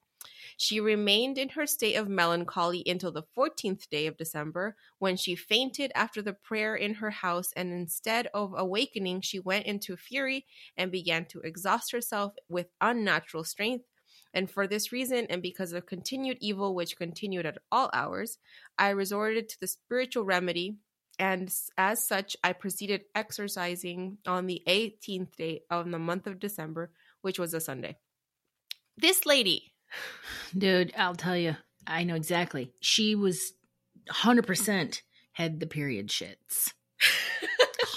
[0.63, 5.35] She remained in her state of melancholy until the 14th day of December, when she
[5.35, 10.45] fainted after the prayer in her house, and instead of awakening, she went into fury
[10.77, 13.87] and began to exhaust herself with unnatural strength.
[14.35, 18.37] And for this reason, and because of continued evil which continued at all hours,
[18.77, 20.77] I resorted to the spiritual remedy
[21.19, 26.93] and as such, I proceeded exercising on the 18th day of the month of December,
[27.23, 27.97] which was a Sunday.
[28.99, 29.73] This lady
[30.57, 32.73] Dude, I'll tell you, I know exactly.
[32.81, 33.53] She was
[34.11, 36.73] 100% had the period shits.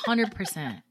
[0.06, 0.82] 100%.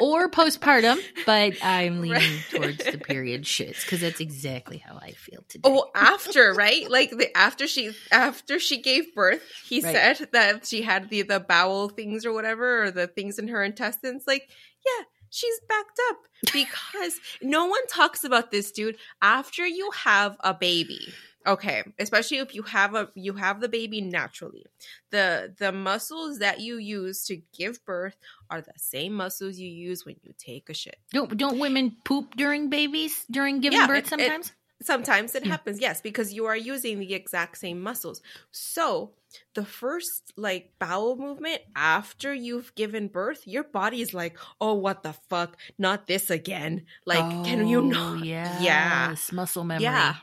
[0.00, 2.44] Or postpartum, but I'm leaning right.
[2.50, 5.68] towards the period shits because that's exactly how I feel today.
[5.70, 6.90] Oh, after, right?
[6.90, 9.94] Like the after she after she gave birth, he right.
[9.94, 13.62] said that she had the the bowel things or whatever or the things in her
[13.62, 14.48] intestines like,
[14.86, 15.04] yeah,
[15.34, 16.18] she's backed up
[16.52, 18.96] because no one talks about this dude.
[19.22, 21.12] After you have a baby
[21.46, 24.64] okay especially if you have a you have the baby naturally
[25.10, 28.16] the the muscles that you use to give birth
[28.50, 30.96] are the same muscles you use when you take a shit.
[31.12, 35.80] Don't don't women poop during babies during giving yeah, birth sometimes it, Sometimes it happens,
[35.80, 38.20] yes, because you are using the exact same muscles.
[38.50, 39.12] So,
[39.54, 45.02] the first like bowel movement after you've given birth, your body is like, "Oh, what
[45.02, 45.56] the fuck?
[45.78, 48.24] Not this again." Like, oh, can you oh, not?
[48.24, 48.60] Yeah.
[48.60, 49.16] Yeah.
[49.32, 49.84] Muscle memory.
[49.84, 50.16] Yeah.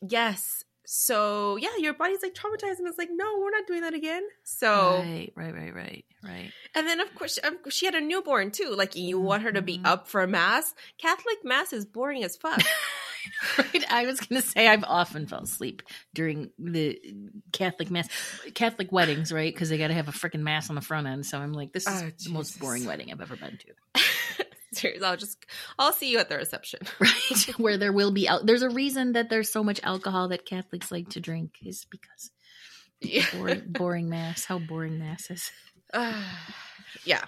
[0.00, 0.64] Yes.
[0.86, 4.22] So, yeah, your body's like traumatized and it's like, "No, we're not doing that again."
[4.44, 6.04] So, Right, right, right, right.
[6.22, 6.52] Right.
[6.74, 8.74] And then of course she, she had a newborn too.
[8.76, 9.86] Like you want her to be mm-hmm.
[9.86, 10.74] up for mass.
[10.98, 12.62] Catholic mass is boring as fuck.
[13.58, 13.84] right?
[13.90, 15.82] I was going to say I've often fell asleep
[16.14, 16.98] during the
[17.52, 18.08] Catholic mass,
[18.54, 19.52] Catholic weddings, right?
[19.52, 21.26] Because they got to have a freaking mass on the front end.
[21.26, 24.44] So I'm like, this is oh, the most boring wedding I've ever been to.
[24.72, 25.44] Seriously, I'll just
[25.78, 27.54] I'll see you at the reception, right?
[27.58, 30.90] Where there will be al- there's a reason that there's so much alcohol that Catholics
[30.90, 32.30] like to drink is because
[33.00, 33.24] yeah.
[33.32, 34.44] boring, boring mass.
[34.44, 35.50] How boring mass is.
[35.92, 36.22] Uh,
[37.04, 37.24] yeah,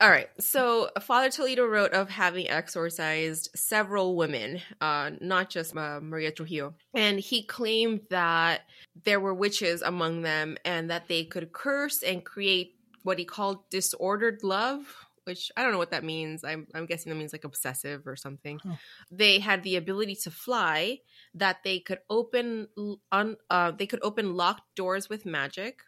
[0.00, 0.28] all right.
[0.38, 6.74] So Father Toledo wrote of having exorcised several women, uh, not just uh, Maria Trujillo.
[6.94, 8.62] And he claimed that
[9.04, 13.68] there were witches among them and that they could curse and create what he called
[13.70, 14.80] disordered love,
[15.24, 16.44] which I don't know what that means.
[16.44, 18.58] I'm, I'm guessing that means like obsessive or something.
[18.62, 18.76] Huh.
[19.10, 21.00] They had the ability to fly,
[21.34, 22.68] that they could open
[23.12, 25.80] un, uh, they could open locked doors with magic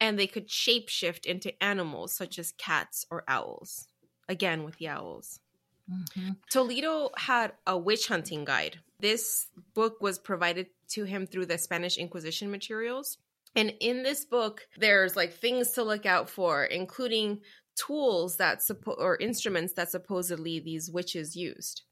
[0.00, 3.86] and they could shapeshift into animals such as cats or owls.
[4.28, 5.40] Again, with the owls.
[5.90, 6.30] Mm-hmm.
[6.50, 8.78] Toledo had a witch hunting guide.
[9.00, 13.18] This book was provided to him through the Spanish Inquisition materials.
[13.56, 17.40] And in this book, there's like things to look out for, including
[17.74, 21.82] tools that suppo- or instruments that supposedly these witches used.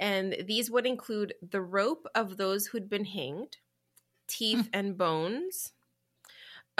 [0.00, 3.58] And these would include the rope of those who'd been hanged,
[4.26, 4.68] teeth mm.
[4.72, 5.72] and bones,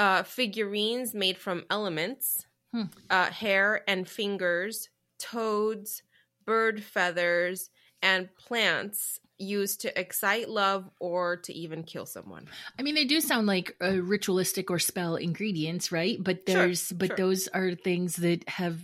[0.01, 2.85] uh, figurines made from elements, hmm.
[3.11, 6.03] uh, hair and fingers, toads,
[6.47, 7.69] bird feathers,
[8.01, 12.49] and plants used to excite love or to even kill someone.
[12.79, 16.17] I mean, they do sound like uh, ritualistic or spell ingredients, right?
[16.19, 17.17] But there's, sure, but sure.
[17.17, 18.81] those are things that have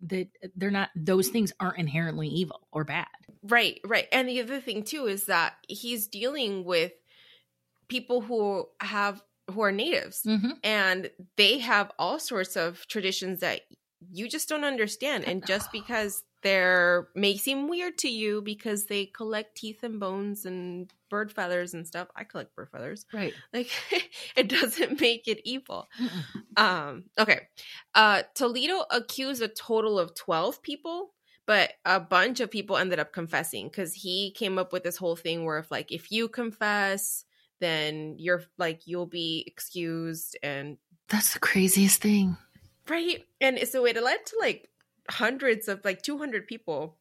[0.00, 0.88] that they're not.
[0.96, 3.06] Those things aren't inherently evil or bad.
[3.44, 4.08] Right, right.
[4.10, 6.92] And the other thing too is that he's dealing with
[7.88, 10.50] people who have who are natives mm-hmm.
[10.62, 13.62] and they have all sorts of traditions that
[14.12, 19.06] you just don't understand and just because they're may seem weird to you because they
[19.06, 22.08] collect teeth and bones and bird feathers and stuff.
[22.16, 23.04] I collect bird feathers.
[23.12, 23.34] Right.
[23.52, 23.70] Like
[24.36, 25.88] it doesn't make it evil.
[26.56, 27.40] Um, okay.
[27.94, 31.10] Uh, Toledo accused a total of 12 people,
[31.46, 35.16] but a bunch of people ended up confessing because he came up with this whole
[35.16, 37.24] thing where if like if you confess,
[37.60, 42.36] then you're like you'll be excused and That's the craziest thing.
[42.88, 43.24] right.
[43.40, 44.68] And so it led to like
[45.08, 46.96] hundreds of like 200 people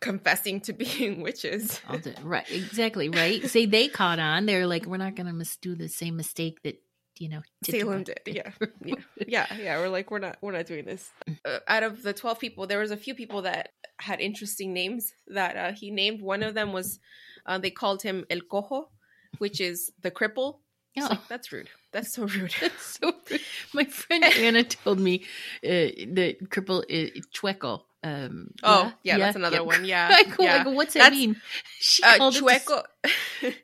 [0.00, 1.80] confessing to being witches.
[1.90, 2.46] The- right.
[2.50, 3.08] Exactly.
[3.08, 3.44] Right.
[3.48, 4.46] Say they caught on.
[4.46, 6.80] They're like, we're not going to mis- do the same mistake that
[7.18, 8.52] you know Salem did, yeah.
[8.84, 8.94] yeah,
[9.26, 9.78] yeah, yeah.
[9.78, 11.10] We're like, we're not, we're not doing this.
[11.44, 15.12] Uh, out of the twelve people, there was a few people that had interesting names
[15.26, 16.22] that uh, he named.
[16.22, 17.00] One of them was,
[17.44, 18.90] uh, they called him El Cojo,
[19.38, 20.58] which is the cripple.
[20.94, 21.06] Yeah.
[21.08, 21.68] like, that's rude.
[21.92, 22.52] That's so rude.
[22.60, 23.40] That's so rude.
[23.72, 25.24] my friend Anna told me
[25.64, 25.68] uh,
[26.16, 27.82] that cripple is chueco.
[28.02, 29.84] Um, oh, yeah, that's another one.
[29.84, 30.60] Yeah, I go, yeah.
[30.60, 31.36] I go, what's that mean?
[31.80, 33.54] She Uh, called it the- chueco.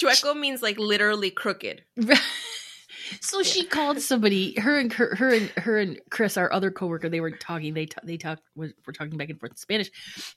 [0.00, 1.82] chueco means like literally crooked.
[3.20, 4.54] so she called somebody.
[4.58, 7.74] Her and her, her and her and Chris, our other coworker, they were talking.
[7.74, 8.42] They ta- they talked.
[8.54, 9.90] We're talking back and forth in Spanish,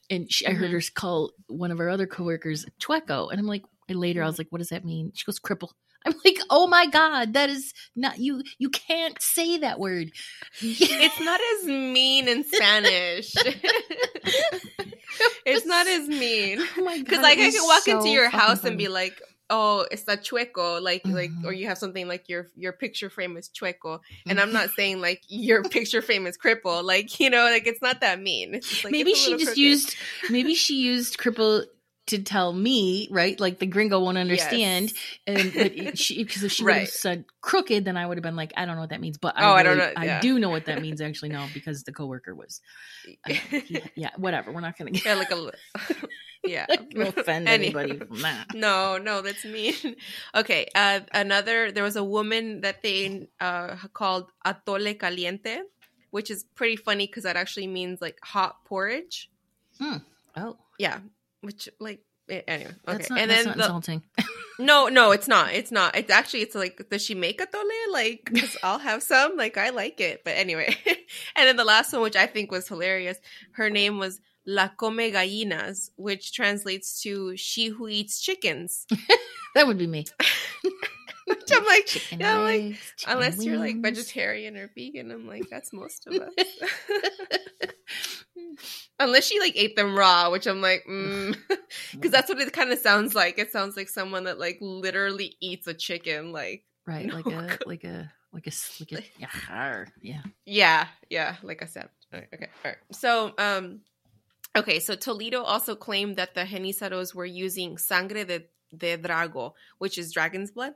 [0.10, 0.74] and she, I heard Mhm.
[0.86, 3.64] her call one of our other coworkers chueco, and I'm like.
[3.90, 5.70] And later, I was like, "What does that mean?" She goes, "Cripple."
[6.06, 8.44] I'm like, "Oh my god, that is not you.
[8.58, 10.12] You can't say that word."
[10.62, 13.34] It's not as mean in Spanish.
[15.46, 16.60] it's not as mean.
[16.78, 17.06] Oh my god!
[17.06, 20.18] Because like I can walk so into your house and be like, "Oh, it's a
[20.18, 21.46] chueco," like like, Mhm.
[21.46, 25.02] or you have something like your your picture frame is chueco, and I'm not saying
[25.02, 28.56] like your picture frame is cripple, like you know, like it's not that mean.
[28.56, 29.58] It's just, like, maybe she just crooked.
[29.58, 29.96] used
[30.30, 31.66] maybe she used cripple
[32.08, 34.92] to tell me right like the gringo won't understand
[35.26, 35.56] Yes.
[35.88, 38.52] and she because if she would have said crooked then i would have been like
[38.58, 40.38] i don't know what that means but i, Oh, I don't really- know, i do
[40.40, 42.60] know what that means actually now because the coworker was
[43.30, 45.52] uh, he- yeah whatever we're not gonna get yeah, like a
[46.44, 46.66] yeah.
[46.98, 49.74] offend anybody from that No, no, that's mean.
[50.36, 51.72] Okay, uh, another.
[51.72, 55.60] There was a woman that they uh, called atole caliente,
[56.12, 59.30] which is pretty funny because that actually means like hot porridge.
[59.80, 61.00] oh Yeah,
[61.44, 62.72] which like eh, anyway.
[62.88, 64.04] Okay, that's not, and that's then the, insulting
[64.60, 65.54] no, no, it's not.
[65.54, 65.96] It's not.
[65.96, 67.92] It's actually it's like does she make atole?
[67.92, 69.38] Like 'cause I'll have some.
[69.38, 70.76] Like I like it, but anyway.
[71.36, 73.18] and then the last one, which I think was hilarious,
[73.54, 74.20] her name was.
[74.46, 78.86] La come gallinas, which translates to she who eats chickens.
[79.56, 80.04] that would be me
[81.26, 85.50] Which I'm like, chicken yeah, I'm like, unless you're like vegetarian or vegan, I'm like,
[85.50, 86.34] that's most of us.
[89.00, 91.36] unless she like ate them raw, which I'm like, mm.
[91.92, 93.38] because that's what it kind of sounds like.
[93.38, 96.32] It sounds like someone that like literally eats a chicken.
[96.32, 97.16] Like, right No.
[97.16, 101.90] like a like a like a like a yeah, yeah yeah, yeah, like I said.
[102.14, 102.78] Okay, okay, all right.
[102.92, 103.82] So, um,
[104.56, 108.44] okay, so Toledo also claimed that the Genizaros were using sangre de,
[108.76, 110.74] de drago, which is dragon's blood.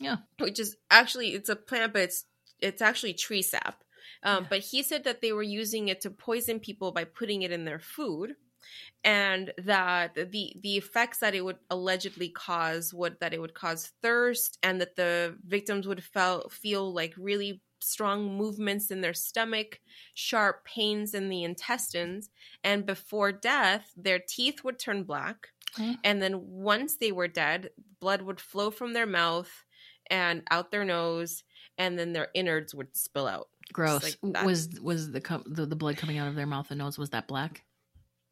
[0.00, 0.18] Yeah.
[0.38, 2.24] which is actually it's a plant, but it's
[2.60, 3.82] it's actually tree sap.
[4.22, 4.48] Um, Yeah.
[4.50, 7.64] But he said that they were using it to poison people by putting it in
[7.64, 8.34] their food,
[9.04, 13.92] and that the the effects that it would allegedly cause would that it would cause
[14.02, 19.80] thirst, and that the victims would feel feel like really strong movements in their stomach,
[20.14, 22.28] sharp pains in the intestines,
[22.64, 25.48] and before death, their teeth would turn black.
[26.02, 29.64] And then once they were dead, blood would flow from their mouth
[30.10, 31.44] and out their nose,
[31.76, 33.48] and then their innards would spill out.
[33.72, 34.16] Gross.
[34.22, 36.96] like was was the, com- the the blood coming out of their mouth and nose
[36.98, 37.64] was that black?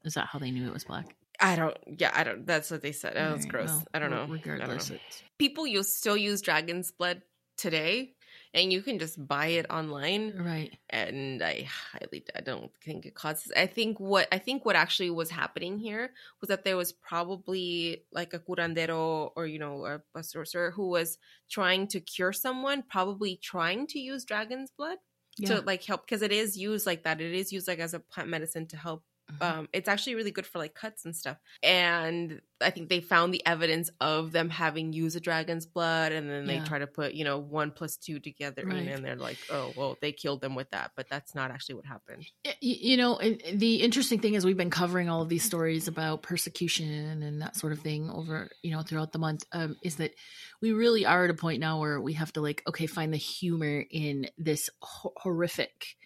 [0.05, 1.15] Is that how they knew it was black?
[1.39, 1.77] I don't.
[1.87, 2.47] Yeah, I don't.
[2.47, 3.15] That's what they said.
[3.17, 3.69] Oh, it's Alright, gross.
[3.69, 4.23] well, I don't know.
[4.23, 4.97] I don't Regardless, know.
[5.39, 7.21] people use still use dragon's blood
[7.59, 8.15] today,
[8.57, 10.33] and you can just buy it online.
[10.39, 10.77] right.
[10.89, 13.53] And I highly, I don't think it causes.
[13.55, 18.05] I think what I think what actually was happening here was that there was probably
[18.13, 21.19] like a curandero or you know a, a sorcerer who was
[21.51, 24.99] trying to cure someone, probably trying to use dragon's blood.
[25.39, 25.57] Yeah.
[25.57, 27.21] to like help because it is used like that.
[27.21, 29.05] It is used like as a plant medicine to help.
[29.33, 29.43] Mhm.
[29.43, 31.37] Um, it's actually really good for like cuts and stuff.
[31.63, 36.31] And I think they found the evidence of them having used a dragon's blood, and
[36.31, 36.65] then they Yeah.
[36.65, 38.87] try to put you know one plus two together, and- Right.
[38.89, 41.87] and they're like, oh well, they killed them with that, but that's not actually what
[41.87, 42.25] happened.
[42.61, 43.19] You know
[43.53, 47.57] the interesting thing is we've been covering all of these stories about persecution and that
[47.57, 50.15] sort of thing over you know throughout the month um, is that
[50.63, 53.17] we really are at a point now where we have to like okay find the
[53.19, 55.97] humor in this ho- horrific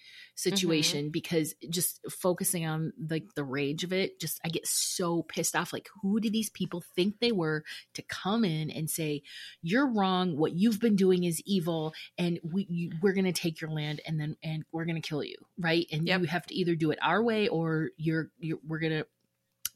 [0.43, 5.55] situation because just focusing on like the rage of it just i get so pissed
[5.55, 7.63] off like who do these people think they were
[7.95, 9.23] to come in and say
[9.63, 10.37] you're wrong.
[10.37, 14.01] What you've been doing is evil and we you, we're going to take your land
[14.07, 15.87] and then and we're going to kill you right?
[15.93, 16.21] And Yep.
[16.21, 19.07] you have to either do it our way or you're, you're we're going to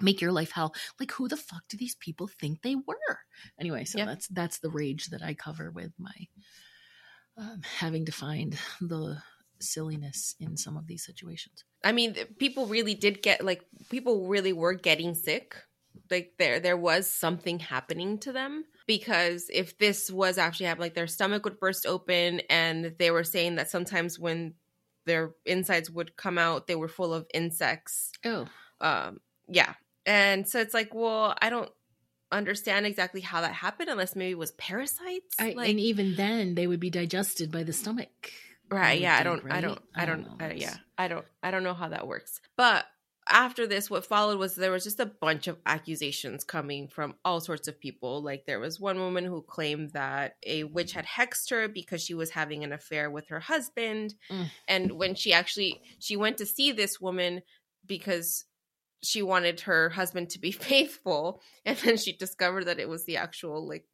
[0.00, 0.74] make your life hell.
[0.98, 3.18] Like who the fuck do these people think they were?
[3.58, 4.06] Anyway so Yep.
[4.08, 6.14] that's that's the rage that i cover with my
[7.36, 9.18] um, having to find the
[9.70, 14.54] silliness in some of these situations I mean, people really did get like people really
[14.54, 15.54] were getting sick.
[16.10, 20.94] Like there there was something happening to them because if this was actually happening, like
[20.94, 24.54] their stomach would burst open, and they were saying that sometimes when
[25.04, 28.10] their insides would come out, they were full of insects.
[28.24, 28.46] oh
[28.80, 29.74] Um, yeah,
[30.06, 31.70] and so it's like, well, I don't
[32.32, 35.34] understand exactly how that happened unless maybe it was parasites.
[35.38, 38.32] I, like, and even then they would be digested by the stomach
[38.74, 40.42] right yeah i don't i don't i I don't, don't.
[40.42, 42.40] I, yeah i don't i don't know how that works.
[42.56, 42.84] But
[43.28, 47.40] after this what followed was there was just a bunch of accusations coming from all
[47.40, 48.22] sorts of people.
[48.22, 52.14] Like there was one woman who claimed that a witch had hexed her because she
[52.14, 54.14] was having an affair with her husband.
[54.30, 54.50] Mm.
[54.68, 57.42] and when she actually she went to see this woman
[57.86, 58.44] because
[59.02, 61.40] she wanted her husband to be faithful.
[61.64, 63.86] And then she discovered that it was the actual like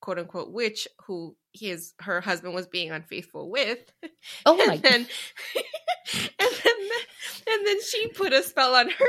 [0.00, 3.78] quote unquote witch who his her husband was being unfaithful with.
[4.46, 5.00] Oh my and then,
[6.40, 6.74] and then
[7.50, 9.06] and then she put a spell on her.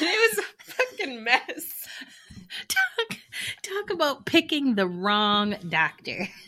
[0.00, 1.88] It was a fucking mess.
[2.68, 3.18] Talk,
[3.62, 6.28] talk about picking the wrong doctor.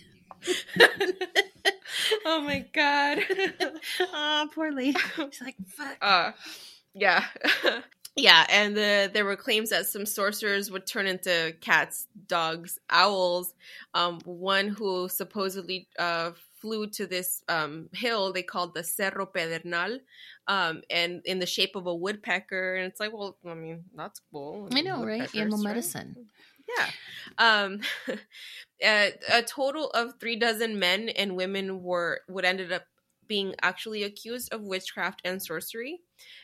[2.25, 3.19] Oh my god.
[4.01, 4.99] Oh poor lady.
[5.17, 5.97] She's like fuck.
[6.01, 6.33] Uh
[6.95, 7.25] yeah
[8.19, 13.55] yeah and the, there were claims that some sorcerers would turn into cats dogs owls.
[13.95, 19.99] Um one who supposedly uh flew to this um hill they called the cerro pedernal
[20.49, 24.21] um and in the shape of a woodpecker and it's like well i mean that's
[24.33, 24.69] cool.
[24.73, 25.33] I know right?
[25.35, 25.65] Animal right?
[25.65, 26.17] medicine.
[26.77, 26.91] Yeah.
[27.39, 27.81] Um,
[28.83, 32.85] a, a total of three dozen men and women were would ended up
[33.27, 36.01] being actually accused of witchcraft and sorcery,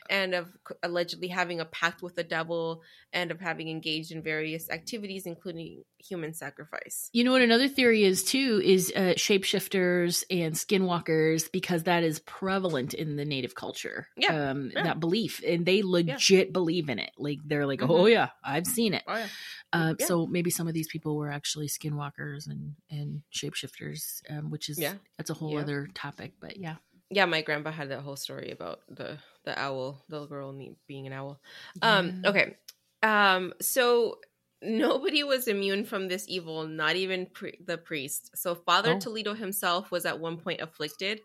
[0.09, 0.47] and of
[0.83, 2.81] allegedly having a pact with the devil,
[3.13, 7.09] and of having engaged in various activities, including human sacrifice.
[7.13, 12.19] You know what another theory is too is uh, shapeshifters and skinwalkers because that is
[12.19, 14.07] prevalent in the native culture.
[14.17, 14.83] Yeah, um, yeah.
[14.83, 17.11] that belief, and they legit believe in it.
[17.17, 17.89] Like they're like, Mhm.
[17.89, 19.03] oh yeah, I've seen it.
[19.07, 19.27] Oh yeah.
[19.73, 20.05] Uh, Yeah.
[20.05, 24.79] So maybe some of these people were actually skinwalkers and and shapeshifters, um, which is
[24.79, 24.95] Yeah.
[25.17, 25.61] that's a whole Yeah.
[25.61, 26.33] other topic.
[26.39, 26.75] But yeah,
[27.15, 30.51] Yeah, my grandpa had that whole story about the the owl, the little girl
[30.85, 31.39] being an owl.
[31.81, 32.29] Um, Yeah.
[32.29, 32.57] okay.
[33.03, 34.19] Um, so
[34.61, 38.31] nobody was immune from this evil, not even pri- the priest.
[38.35, 38.99] So Father Oh.
[38.99, 41.21] Toledo himself was at one point afflicted.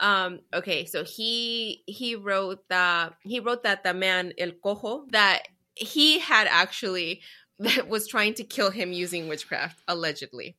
[0.00, 5.46] Um, okay, so he he wrote that he wrote that the man El Cojo that
[5.76, 7.22] he had actually
[7.60, 10.56] that was trying to kill him using witchcraft, allegedly.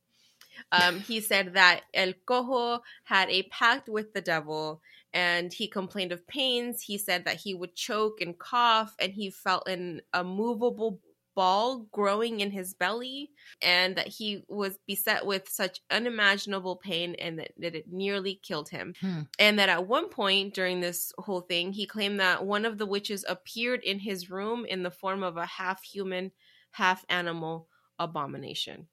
[0.72, 4.80] Um, he said that El Cojo had a pact with the devil
[5.16, 6.82] and he complained of pains.
[6.82, 11.00] He said that he would choke and cough, and he felt an a movable
[11.34, 13.30] ball growing in his belly,
[13.62, 18.68] and that he was beset with such unimaginable pain, and that, that it nearly killed
[18.68, 18.92] him.
[19.00, 19.20] Hmm.
[19.38, 22.86] And that at one point during this whole thing, he claimed that one of the
[22.86, 26.32] witches appeared in his room in the form of a half human,
[26.72, 28.88] half animal abomination.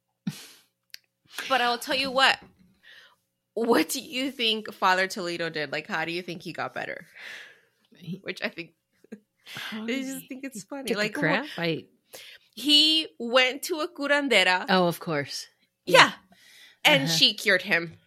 [1.50, 2.40] But I'll tell you what.
[3.56, 5.72] What do you think Father Toledo did?
[5.72, 7.06] Like, how do you think he got better?
[8.22, 8.72] Which I think
[9.72, 10.94] I just think it's funny.
[10.96, 11.46] Like, crap.
[11.58, 11.86] I
[12.56, 15.48] he went to a curandera, oh, of course.
[15.86, 16.12] yeah,
[16.86, 17.12] and Uh-huh.
[17.12, 17.98] she cured him.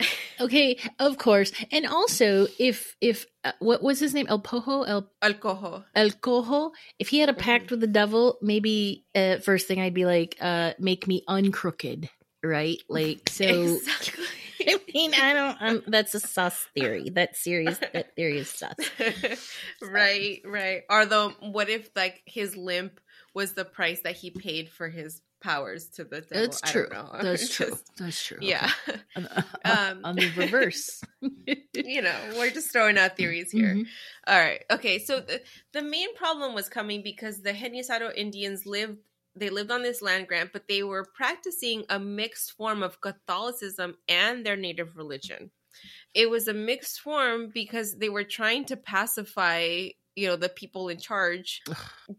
[0.40, 1.52] Okay, of course.
[1.70, 4.26] And also, if if uh, what was his name?
[4.28, 5.84] El Pojo, El El cojo.
[5.94, 6.72] El Cojo.
[6.98, 7.40] If he had a Mm-hmm.
[7.40, 12.08] pact with the devil, maybe uh, first thing I'd be like, uh, make me uncrooked,
[12.42, 12.78] right?
[12.88, 13.44] Like so.
[13.44, 14.24] Exactly.
[14.64, 15.56] I mean, I don't.
[15.60, 17.10] Um, that's a sus theory.
[17.10, 17.78] That serious.
[17.78, 18.76] That theory is sus.
[19.82, 20.82] right, right.
[20.88, 23.00] The what if like his limp
[23.34, 26.42] was the price that he paid for his powers to the devil?
[26.46, 26.88] That's true.
[27.20, 27.66] That's true.
[27.70, 28.38] just- That's true.
[28.40, 28.70] yeah.
[29.18, 29.26] Okay.
[29.64, 31.02] Um, on the reverse.
[31.74, 33.74] you know, we're just throwing out theories here.
[33.74, 33.86] Mhm.
[34.28, 34.62] All right.
[34.70, 35.00] Okay.
[35.00, 38.98] So the, the main problem was coming because the Genizaro Indians lived
[39.34, 43.96] they lived on this land grant, but they were practicing a mixed form of Catholicism
[44.08, 45.50] and their native religion.
[46.14, 50.88] It was a mixed form because they were trying to pacify, you know, the people
[50.88, 51.62] in charge,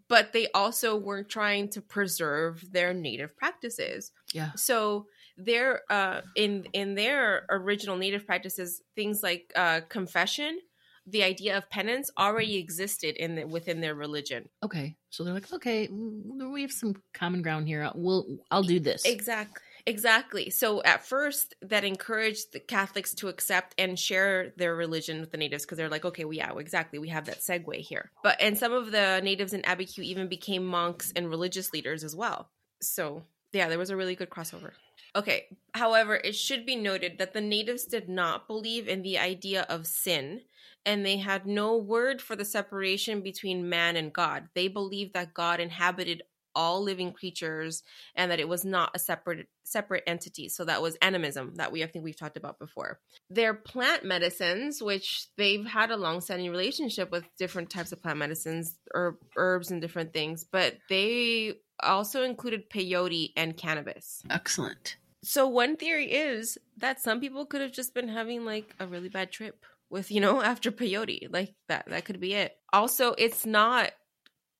[0.09, 4.11] but they also were trying to preserve their native practices.
[4.33, 4.51] Yeah.
[4.55, 5.05] So
[5.37, 10.59] their uh in in their original native practices, things like uh confession
[11.05, 14.49] the idea of penance already existed in the, within their religion.
[14.63, 17.89] Okay, so they're like, okay, mm, we have some common ground here.
[17.95, 19.03] We'll, I'll do this.
[19.05, 19.61] Exactly.
[19.85, 20.49] Exactly.
[20.49, 25.37] So at first, that encouraged the Catholics to accept and share their religion with the
[25.37, 26.99] natives because they're like, okay, well, yeah, exactly.
[26.99, 28.09] We have that segue here.
[28.23, 32.15] But and some of the natives in Abiquiu even became monks and religious leaders as
[32.15, 32.49] well.
[32.81, 34.71] So yeah, there was a really good crossover.
[35.15, 35.47] Okay.
[35.73, 39.87] However, it should be noted that the natives did not believe in the idea of
[39.87, 40.41] sin
[40.85, 44.49] and they had no word for the separation between man and God.
[44.53, 46.23] They believed that God inhabited
[46.55, 47.83] all living creatures
[48.15, 51.83] and that it was not a separate separate entity so that was animism that we
[51.83, 52.99] i think we've talked about before
[53.29, 58.77] their plant medicines which they've had a long-standing relationship with different types of plant medicines
[58.93, 65.77] or herbs and different things but they also included peyote and cannabis excellent so one
[65.77, 69.65] theory is that some people could have just been having like a really bad trip
[69.89, 71.27] with, you know, after peyote.
[71.31, 72.57] Like that that could be it.
[72.71, 73.91] Also, it's not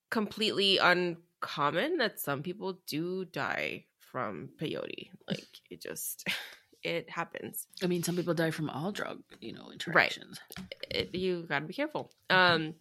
[0.09, 5.09] completely uncommon that some people do die from peyote.
[5.27, 6.27] Like it just
[6.83, 7.67] it happens.
[7.83, 10.39] I mean, some people die from all drug, you know, interactions.
[10.57, 10.67] Right.
[10.89, 12.11] It, you got to be careful.
[12.29, 12.75] Um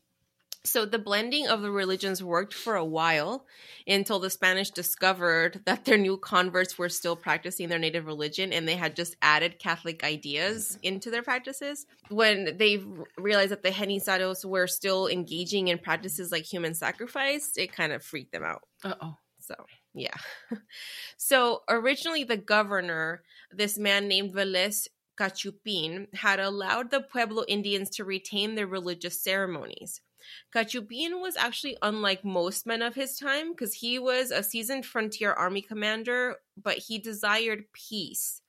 [0.65, 3.47] so the blending of the religions worked for a while
[3.87, 8.69] until the Spanish discovered that their new converts were still practicing their native religion and
[8.69, 10.95] they had just added Catholic ideas mm-hmm.
[10.95, 11.87] into their practices.
[12.11, 12.81] When they
[13.19, 18.05] realized that the Genizaros were still engaging in practices like human sacrifice, it kind of
[18.05, 18.63] freaked them out.
[18.85, 19.17] Uh-oh.
[19.41, 19.57] So,
[19.95, 20.15] yeah.
[21.17, 24.87] so, originally the governor, this man named Velez
[25.19, 30.01] Cachupin, had allowed the Pueblo Indians to retain their religious ceremonies.
[30.55, 35.33] Cachupin was actually unlike most men of his time because he was a seasoned frontier
[35.33, 38.43] army commander, but he desired peace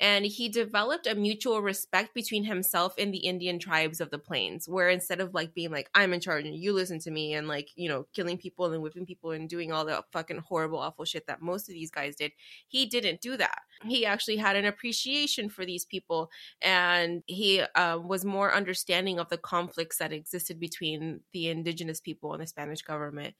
[0.00, 4.68] and he developed a mutual respect between himself and the Indian tribes of the plains,
[4.68, 7.48] where instead of like being like, I'm in charge and you listen to me, and
[7.48, 11.04] like, you know, killing people and whipping people and doing all the fucking horrible, awful
[11.04, 12.32] shit that most of these guys did,
[12.68, 13.60] he didn't do that.
[13.84, 16.30] He actually had an appreciation for these people
[16.62, 22.32] and he uh, was more understanding of the conflicts that existed between the indigenous people
[22.32, 23.34] and the Spanish government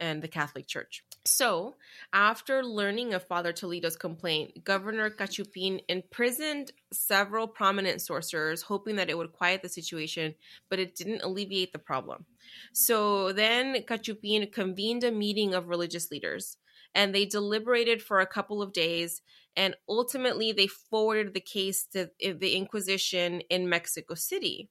[0.00, 1.02] and the Catholic Church.
[1.24, 1.74] So,
[2.12, 9.18] after learning of Father Toledo's complaint, Governor Cachupin imprisoned several prominent sorcerers, hoping that it
[9.18, 10.36] would quiet the situation,
[10.70, 12.26] but it didn't alleviate the problem.
[12.72, 16.58] So, then Cachupin convened a meeting of religious leaders,
[16.94, 19.20] and they deliberated for a couple of days,
[19.56, 24.70] and ultimately they forwarded the case to the Inquisition in Mexico City.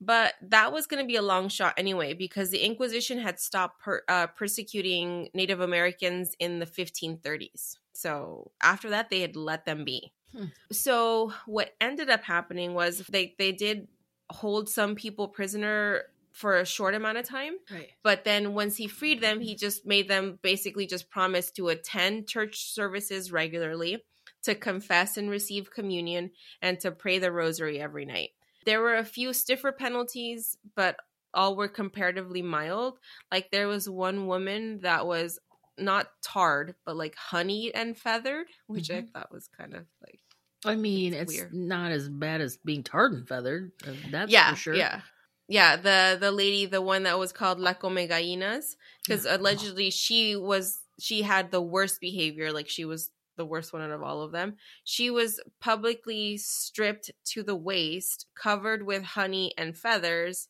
[0.00, 3.80] But that was going to be a long shot anyway, because the Inquisition had stopped
[3.80, 7.78] per, uh, persecuting Native Americans in the 1530s.
[7.92, 10.12] So after that, they had let them be.
[10.32, 10.46] Hmm.
[10.70, 13.88] So what ended up happening was they they did
[14.30, 17.54] hold some people prisoner for a short amount of time.
[17.70, 17.88] Right.
[18.04, 22.28] But then once he freed them, he just made them basically just promise to attend
[22.28, 24.04] church services regularly,
[24.44, 26.30] to confess and receive communion,
[26.62, 28.30] and to pray the rosary every night.
[28.68, 30.96] There were a few stiffer penalties, but
[31.32, 32.98] all were comparatively mild.
[33.32, 35.38] Like there was one woman that was
[35.78, 39.06] not tarred, but like honeyed and feathered, which mm-hmm.
[39.06, 40.20] I thought was kind of like.
[40.66, 41.54] I mean, it's weird.
[41.54, 43.72] not as bad as being tarred and feathered.
[43.86, 44.74] Uh, that's yeah, for sure.
[44.74, 45.00] Yeah.
[45.48, 50.36] Yeah, the the lady, the one that was called La Come Gallinas, because allegedly she
[50.36, 52.52] was she had the worst behavior.
[52.52, 53.08] Like she was
[53.38, 54.56] the worst one out of all of them.
[54.84, 60.48] She was publicly stripped to the waist, covered with honey and feathers,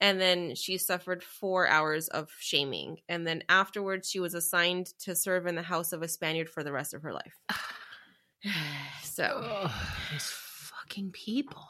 [0.00, 2.98] and then she suffered four hours of shaming.
[3.08, 6.62] And then afterwards, she was assigned to serve in the house of a Spaniard for
[6.62, 7.34] the rest of her life.
[9.02, 11.66] so, oh, these fucking people.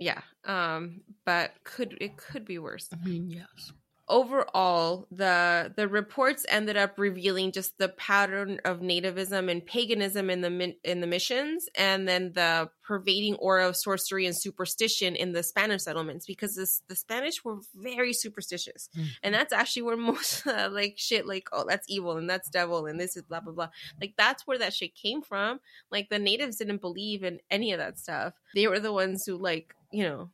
[0.00, 2.88] Yeah, um, but could it could be worse?
[2.92, 3.72] I mean, yes
[4.10, 10.40] overall the the reports ended up revealing just the pattern of nativism and paganism in
[10.40, 15.44] the in the missions and then the pervading aura of sorcery and superstition in the
[15.44, 18.90] Spanish settlements because this, the Spanish were very superstitious.
[18.96, 19.08] Mm-hmm.
[19.22, 22.86] and that's actually where most uh, like shit like oh that's evil and that's devil
[22.86, 23.68] and this is blah blah blah.
[24.00, 25.60] Like that's where that shit came from.
[25.90, 28.34] Like the natives didn't believe in any of that stuff.
[28.54, 30.30] They were the ones who like you know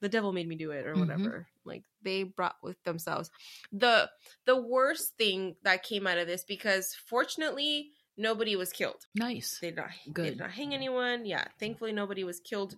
[0.00, 1.00] the devil made me do it or mm-hmm.
[1.00, 1.68] whatever mm-hmm.
[1.68, 3.30] like they brought with themselves
[3.72, 4.08] the
[4.46, 9.68] the worst thing that came out of this because fortunately nobody was killed nice they
[9.68, 10.24] did not Good.
[10.24, 12.76] they did not hang anyone yeah thankfully nobody was killed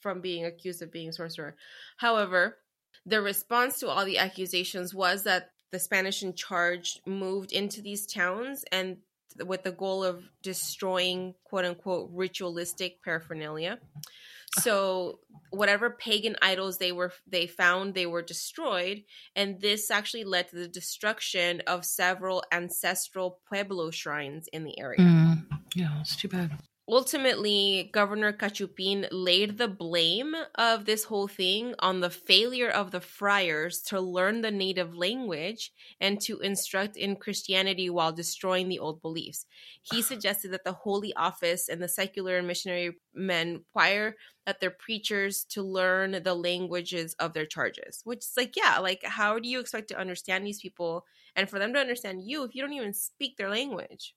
[0.00, 1.56] from being accused of being a sorcerer
[1.96, 2.58] however
[3.06, 8.06] the response to all the accusations was that the spanish in charge moved into these
[8.06, 8.98] towns and
[9.44, 13.78] with the goal of destroying quote unquote ritualistic paraphernalia
[14.60, 19.02] So whatever pagan idols they were they found they were destroyed
[19.36, 24.98] and this actually led to the destruction of several ancestral pueblo shrines in the area.
[24.98, 26.50] Mm, yeah, it's too bad.
[26.86, 33.00] Ultimately governor cachupin laid the blame of this whole thing on the failure of the
[33.00, 39.00] friars to learn the native language and to instruct in christianity while destroying the old
[39.00, 39.46] beliefs.
[39.82, 44.70] He suggested that the holy office and the secular and missionary men require that their
[44.70, 49.48] preachers to learn the languages of their charges which is like yeah like how do
[49.48, 51.04] you expect to understand these people?
[51.36, 54.14] And for them to understand you if you don't even speak their language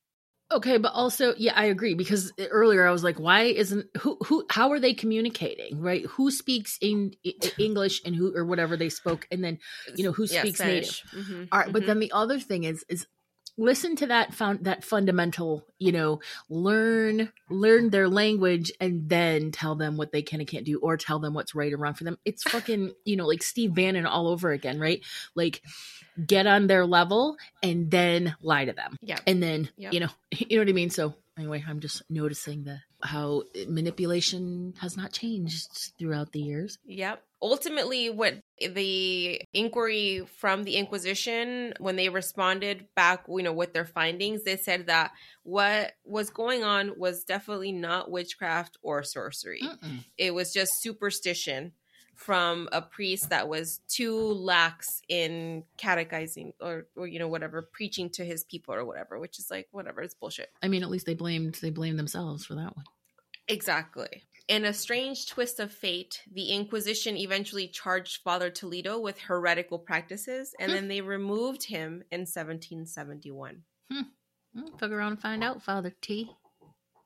[0.50, 4.46] Okay, but also, yeah, I agree because earlier I was like, why isn't who who
[4.50, 6.06] how are they communicating, right?
[6.06, 9.60] Who speaks in, i English and who or whatever they spoke, and then
[9.94, 11.04] you know who Yeah, speaks Spanish.
[11.04, 11.04] native.
[11.14, 11.86] Mhm, All right, but mhm.
[11.86, 13.06] then the other thing is is
[13.58, 19.76] listen to that found that fundamental, you know, learn learn their language and then tell
[19.76, 22.04] them what they can and can't do, or tell them what's right and wrong for
[22.04, 22.18] them.
[22.26, 25.04] It's fucking you know like Steve Bannon all over again, right?
[25.36, 25.62] Like
[26.26, 29.94] get on their level and then lie to them yeah and then Yep.
[29.94, 34.74] you know you know what i mean so anyway i'm just noticing the how manipulation
[34.80, 37.24] has not changed throughout the years Yep.
[37.40, 43.86] Ultimately, what the inquiry from the Inquisition, when they responded back, you know, with their
[43.86, 45.12] findings, they said that
[45.44, 49.62] what was going on was definitely not witchcraft or sorcery.
[49.64, 50.04] Mm-mm.
[50.18, 51.74] It was just superstition
[52.18, 58.10] from a priest that was too lax in catechizing or, or you know, whatever, preaching
[58.10, 60.50] to his people or whatever, which is like, whatever, it's bullshit.
[60.62, 62.86] i mean at least they blamed they blamed themselves for that one
[63.48, 64.24] Exactly.
[64.50, 70.54] In a strange twist of fate, the Inquisition eventually charged Father Toledo with heretical practices,
[70.60, 70.76] and Hmm.
[70.76, 73.64] then they removed him in 1771.
[73.92, 76.30] Mm, fuck around and find out father t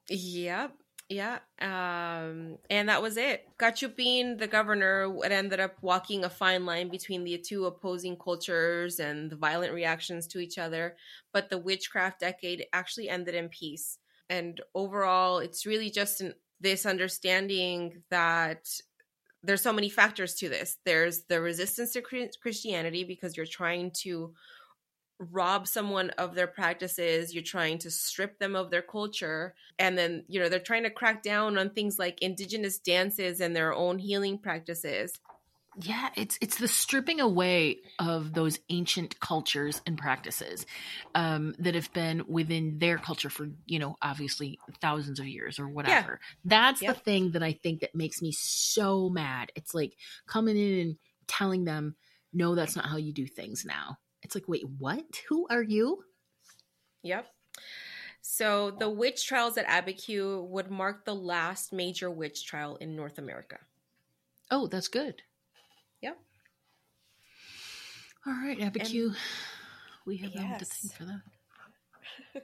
[0.09, 0.73] Yep.
[1.11, 1.39] Yeah.
[1.59, 3.45] Um, and that was it.
[3.59, 8.97] Cachupin, the governor, would ended up walking a fine line between the two opposing cultures
[8.97, 10.95] and the violent reactions to each other.
[11.33, 13.97] But the witchcraft decade actually ended in peace.
[14.29, 18.69] And overall, it's really just an, this understanding that
[19.43, 20.77] there's so many factors to this.
[20.85, 24.33] There's the resistance to Christianity because you're trying to
[25.29, 30.25] rob someone of their practices, you're trying to strip them of their culture, and then,
[30.27, 33.99] you know, they're trying to crack down on things like indigenous dances and their own
[33.99, 35.19] healing practices.
[35.81, 40.65] yeah it's it's the stripping away of those ancient cultures and practices
[41.15, 45.69] um that have been within their culture for you know obviously thousands of years or
[45.69, 46.95] whatever that's Yep.
[46.95, 49.93] the thing that i think that makes me so mad it's like
[50.27, 50.97] coming in and
[51.27, 51.95] telling them
[52.33, 56.03] no that's not how you do things now it's like wait what who are you
[57.03, 57.25] Yep.
[58.21, 63.17] So the witch trials at Abiquiu would mark the last major witch trial in North
[63.17, 63.57] America.
[64.51, 65.21] oh that's good
[66.01, 66.17] Yep.
[68.27, 69.15] all right abiquiu
[70.05, 70.69] we have them to Yes.
[70.69, 71.21] thank for that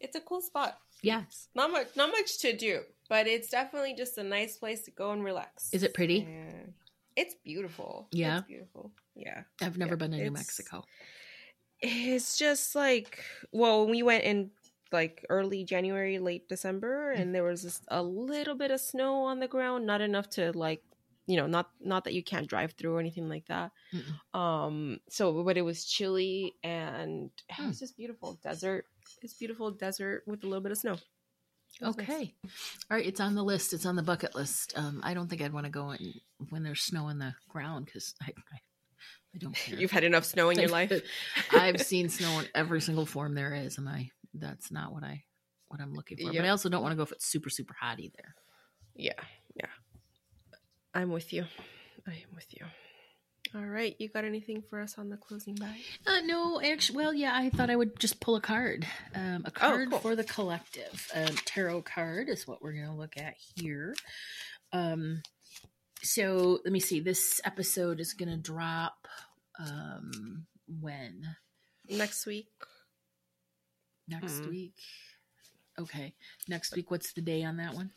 [0.00, 0.78] It's a cool spot.
[1.02, 4.90] yes Not much not much to do, but it's definitely just a nice place to
[4.92, 5.72] go and relax.
[5.72, 6.20] Is it pretty?
[6.22, 6.72] And
[7.16, 8.06] it's beautiful.
[8.12, 8.38] Yeah?
[8.38, 8.92] It's beautiful.
[9.18, 9.42] Yeah.
[9.60, 10.84] i've never Yeah, been to new mexico
[11.80, 14.50] It's just like well, we went in
[14.90, 17.20] like early January, late December, Mm.
[17.20, 20.50] and there was just a little bit of snow on the ground, not enough to
[20.58, 20.82] like,
[21.26, 23.70] you know, not not that you can't drive through or anything like that.
[23.92, 24.38] Mm-mm.
[24.38, 27.68] Um, so but it was chilly and it Hmm.
[27.68, 28.86] was just beautiful desert.
[29.22, 30.96] It's beautiful desert with a little bit of snow.
[31.80, 32.08] Was nice.
[32.08, 32.34] Okay.
[32.90, 33.06] All right.
[33.06, 33.72] It's on the list.
[33.74, 34.72] It's on the bucket list.
[34.76, 36.14] Um, I don't think I'd want to go in
[36.48, 38.58] when there's snow on the ground because I, I,
[39.34, 39.78] I don't care.
[39.78, 40.92] You've had enough snow in your life.
[41.52, 45.24] I've seen snow in every single form there is, and I that's not what I
[45.68, 46.32] what I'm looking for.
[46.32, 48.34] But I also don't want to go if it's super super hot either.
[48.94, 49.12] Yeah,
[49.54, 49.66] yeah.
[50.94, 51.44] I'm with you.
[52.06, 52.64] I am with you.
[53.54, 55.78] All right, you got anything for us on the closing bag?
[56.06, 58.86] Uh, no, actually, well, yeah, I thought I would just pull a card.
[59.14, 60.00] Um, a card cool.
[60.00, 61.10] for the collective.
[61.14, 63.94] Um, tarot card is what we're going to look at here.
[64.72, 65.22] Um,
[66.02, 67.00] so let me see.
[67.00, 69.08] This episode is going to drop
[69.58, 70.46] um,
[70.80, 71.24] when
[71.90, 72.48] Next week.
[74.08, 74.50] next Hmm.
[74.50, 74.74] week.
[75.78, 76.12] Okay,
[76.48, 76.90] next week.
[76.90, 77.90] What's the day on that one?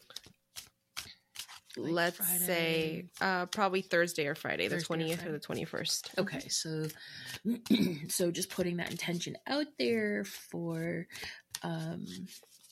[1.77, 2.45] Like Let's Friday?
[2.45, 5.31] say uh probably Thursday or Friday, the Thursday or twentieth or, Friday.
[5.31, 6.09] the twenty first.
[6.17, 6.85] Okay, so
[8.09, 11.07] so just putting that intention out there for
[11.63, 12.05] um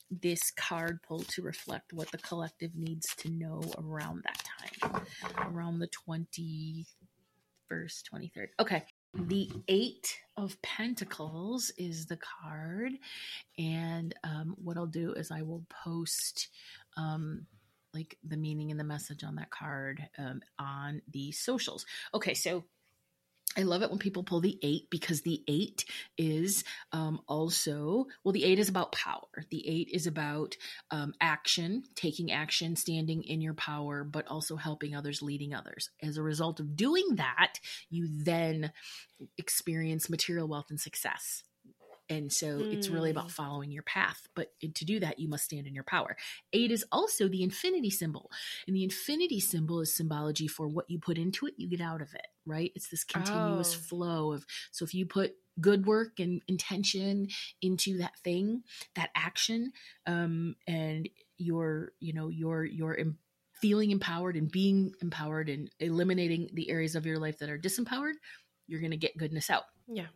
[0.10, 4.43] this card pull to reflect what the collective needs to know around that
[4.82, 5.05] time.
[5.53, 6.86] Around the 21st,
[7.72, 8.47] 23rd.
[8.60, 8.84] Okay.
[9.14, 12.93] The Eight of Pentacles is the card.
[13.57, 16.49] And um, what I'll do is I will post
[16.97, 17.45] um,
[17.93, 21.86] like the meaning and the message on that card um, on the socials.
[22.14, 22.64] Okay, so
[23.58, 25.84] I love it when people pull the eight because the eight
[26.18, 29.45] is um, also, well, the eight is about power.
[29.50, 30.56] The eight is about
[30.91, 35.89] um, action, taking action, standing in your power, but also helping others, leading others.
[36.04, 37.56] As a result of doing that,
[37.89, 38.72] you then
[39.38, 41.43] experience material wealth and success.
[42.10, 42.74] And so mm.
[42.74, 43.30] it's really about hmm.
[43.30, 44.28] following your path.
[44.36, 46.18] But to do that, you must stand in your power.
[46.53, 48.32] Eight is also the infinity symbol.
[48.68, 52.01] And the infinity symbol is symbology for what you put into it, you get out
[52.01, 52.72] of it, right?
[52.76, 53.82] It's this continuous oh.
[53.88, 57.28] flow of, so if you put good work and intention
[57.62, 58.64] into that thing,
[58.95, 59.74] that action,
[60.07, 62.97] um, and you're, you know, you're, you're,
[63.62, 68.14] feeling empowered and being empowered and eliminating the areas of your life that are disempowered
[68.70, 69.64] you're going to get goodness out.
[69.92, 70.08] Yeah.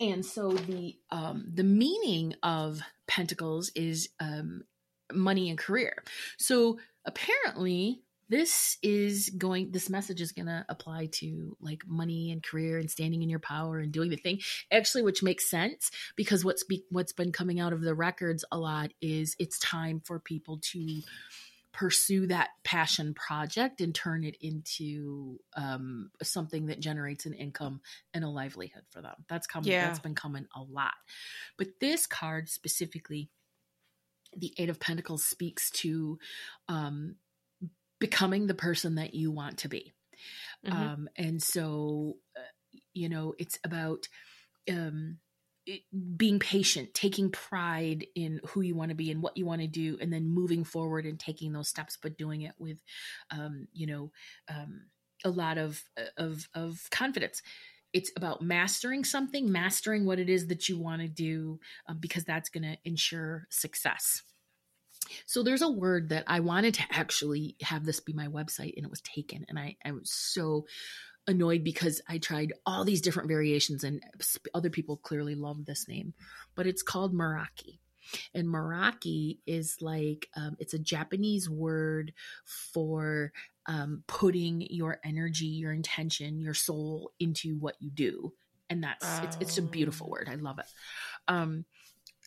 [0.00, 4.64] And so the um, the meaning of pentacles is um,
[5.12, 6.02] money and career.
[6.38, 12.42] So apparently this is going this message is going to apply to like money and
[12.42, 14.40] career and standing in your power and doing the thing
[14.72, 18.56] actually which makes sense because what's be, what's been coming out of the records a
[18.56, 21.02] lot is it's time for people to
[21.72, 27.80] pursue that passion project and turn it into um, something that generates an income
[28.12, 29.14] and a livelihood for them.
[29.28, 29.70] That's coming.
[29.70, 29.86] Yeah.
[29.86, 30.94] That's been coming a lot.
[31.56, 33.30] But this card specifically,
[34.36, 36.18] the Eight of Pentacles speaks to
[36.68, 37.16] um,
[37.98, 39.92] becoming the person that you want to be.
[40.66, 40.76] Mm-hmm.
[40.76, 42.40] Um, and so, uh,
[42.92, 44.08] you know, it's about
[44.70, 45.18] um,
[46.16, 49.68] being patient, taking pride in who you want to be and what you want to
[49.68, 52.78] do, and then moving forward and taking those steps, but doing it with,
[53.30, 54.10] um, you know,
[54.48, 54.82] um,
[55.24, 55.82] a lot of
[56.16, 57.42] of of confidence.
[57.92, 62.24] It's about mastering something, mastering what it is that you want to do, um, because
[62.24, 64.22] that's going to ensure success.
[65.26, 68.84] So there's a word that I wanted to actually have this be my website, and
[68.84, 70.66] it was taken, and I I was so
[71.26, 74.02] annoyed because I tried all these different variations and
[74.54, 76.14] other people clearly love this name,
[76.54, 77.78] but it's called Meraki.
[78.34, 82.12] And Meraki is like, um, it's a Japanese word
[82.44, 83.32] for
[83.66, 88.32] um, putting your energy, your intention, your soul into what you do.
[88.68, 89.20] And that's, oh.
[89.24, 90.28] it's, it's a beautiful word.
[90.30, 90.66] I love it.
[91.28, 91.64] Um,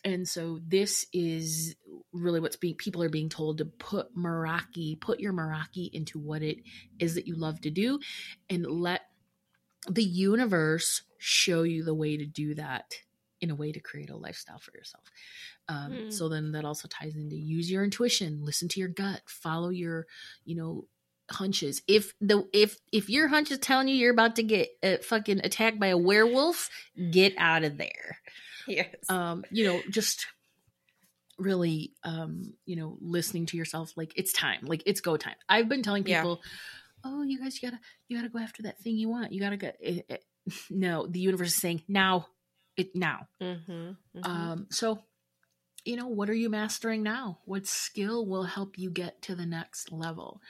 [0.04, 1.74] and so this is
[2.12, 6.42] really what's being people are being told to put Meraki, put your Meraki into what
[6.42, 6.58] it
[6.98, 7.98] is that you love to do
[8.48, 9.02] and let
[9.88, 12.94] the universe show you the way to do that
[13.40, 15.04] in a way to create a lifestyle for yourself.
[15.68, 16.12] Um, mm.
[16.12, 20.06] So then that also ties into use your intuition, listen to your gut, follow your,
[20.44, 20.86] you know,
[21.30, 21.82] hunches.
[21.88, 25.40] If the if if your hunch is telling you you're about to get uh, fucking
[25.44, 26.70] attacked by a werewolf,
[27.10, 28.18] get out of there.
[28.68, 28.94] yes.
[29.08, 30.26] Um, you know, just
[31.38, 34.64] really um, you know, listening to yourself like it's time.
[34.64, 35.36] Like it's go time.
[35.48, 37.10] I've been telling people, yeah.
[37.10, 39.32] "Oh, you guys you got to you got to go after that thing you want.
[39.32, 40.24] You got to go it, it,
[40.70, 42.28] No, the universe is saying now.
[42.76, 43.28] It now.
[43.40, 44.24] Mm-hmm, mm-hmm.
[44.24, 45.00] Um, so
[45.86, 47.38] you know, what are you mastering now?
[47.44, 50.40] What skill will help you get to the next level?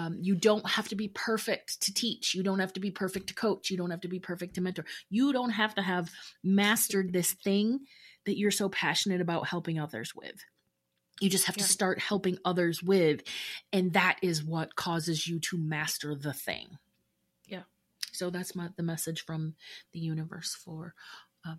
[0.00, 2.34] Um, you don't have to be perfect to teach.
[2.34, 3.70] You don't have to be perfect to coach.
[3.70, 4.86] You don't have to be perfect to mentor.
[5.10, 6.10] You don't have to have
[6.42, 7.80] mastered this thing
[8.24, 10.42] that you're so passionate about helping others with.
[11.20, 11.64] You just have yeah.
[11.64, 13.22] to start helping others with.
[13.74, 16.78] And that is what causes you to master the thing.
[17.46, 17.64] Yeah.
[18.12, 19.54] So that's my, the message from
[19.92, 20.94] the universe for
[21.44, 21.58] um,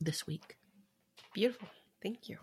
[0.00, 0.56] this week.
[1.34, 1.68] Beautiful.
[2.02, 2.38] Thank you.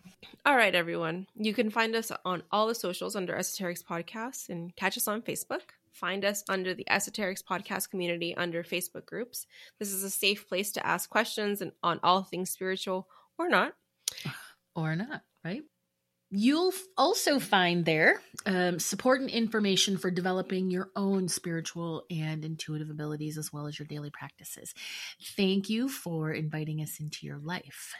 [0.45, 1.27] All right, everyone.
[1.35, 5.21] You can find us on all the socials under Esoterix Podcast and catch us on
[5.21, 5.61] Facebook.
[5.91, 9.45] Find us under the Esoterix Podcast community under Facebook groups.
[9.79, 13.73] This is a safe place to ask questions and on all things spiritual or not.
[14.75, 15.61] Or not, right?
[16.31, 22.89] You'll also find there um, support and information for developing your own spiritual and intuitive
[22.89, 24.73] abilities as well as your daily practices.
[25.37, 27.93] Thank you for inviting us into your life.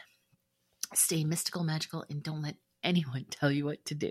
[0.94, 4.10] Stay mystical, magical, and don't let anyone tell you what to do.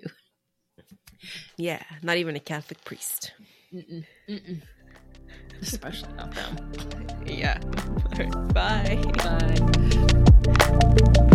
[1.58, 3.32] Yeah, not even a Catholic priest.
[3.74, 4.62] Mm-mm, mm-mm.
[5.62, 6.58] Especially not them.
[7.26, 7.60] yeah.
[8.54, 9.02] Bye.
[9.24, 11.30] Bye.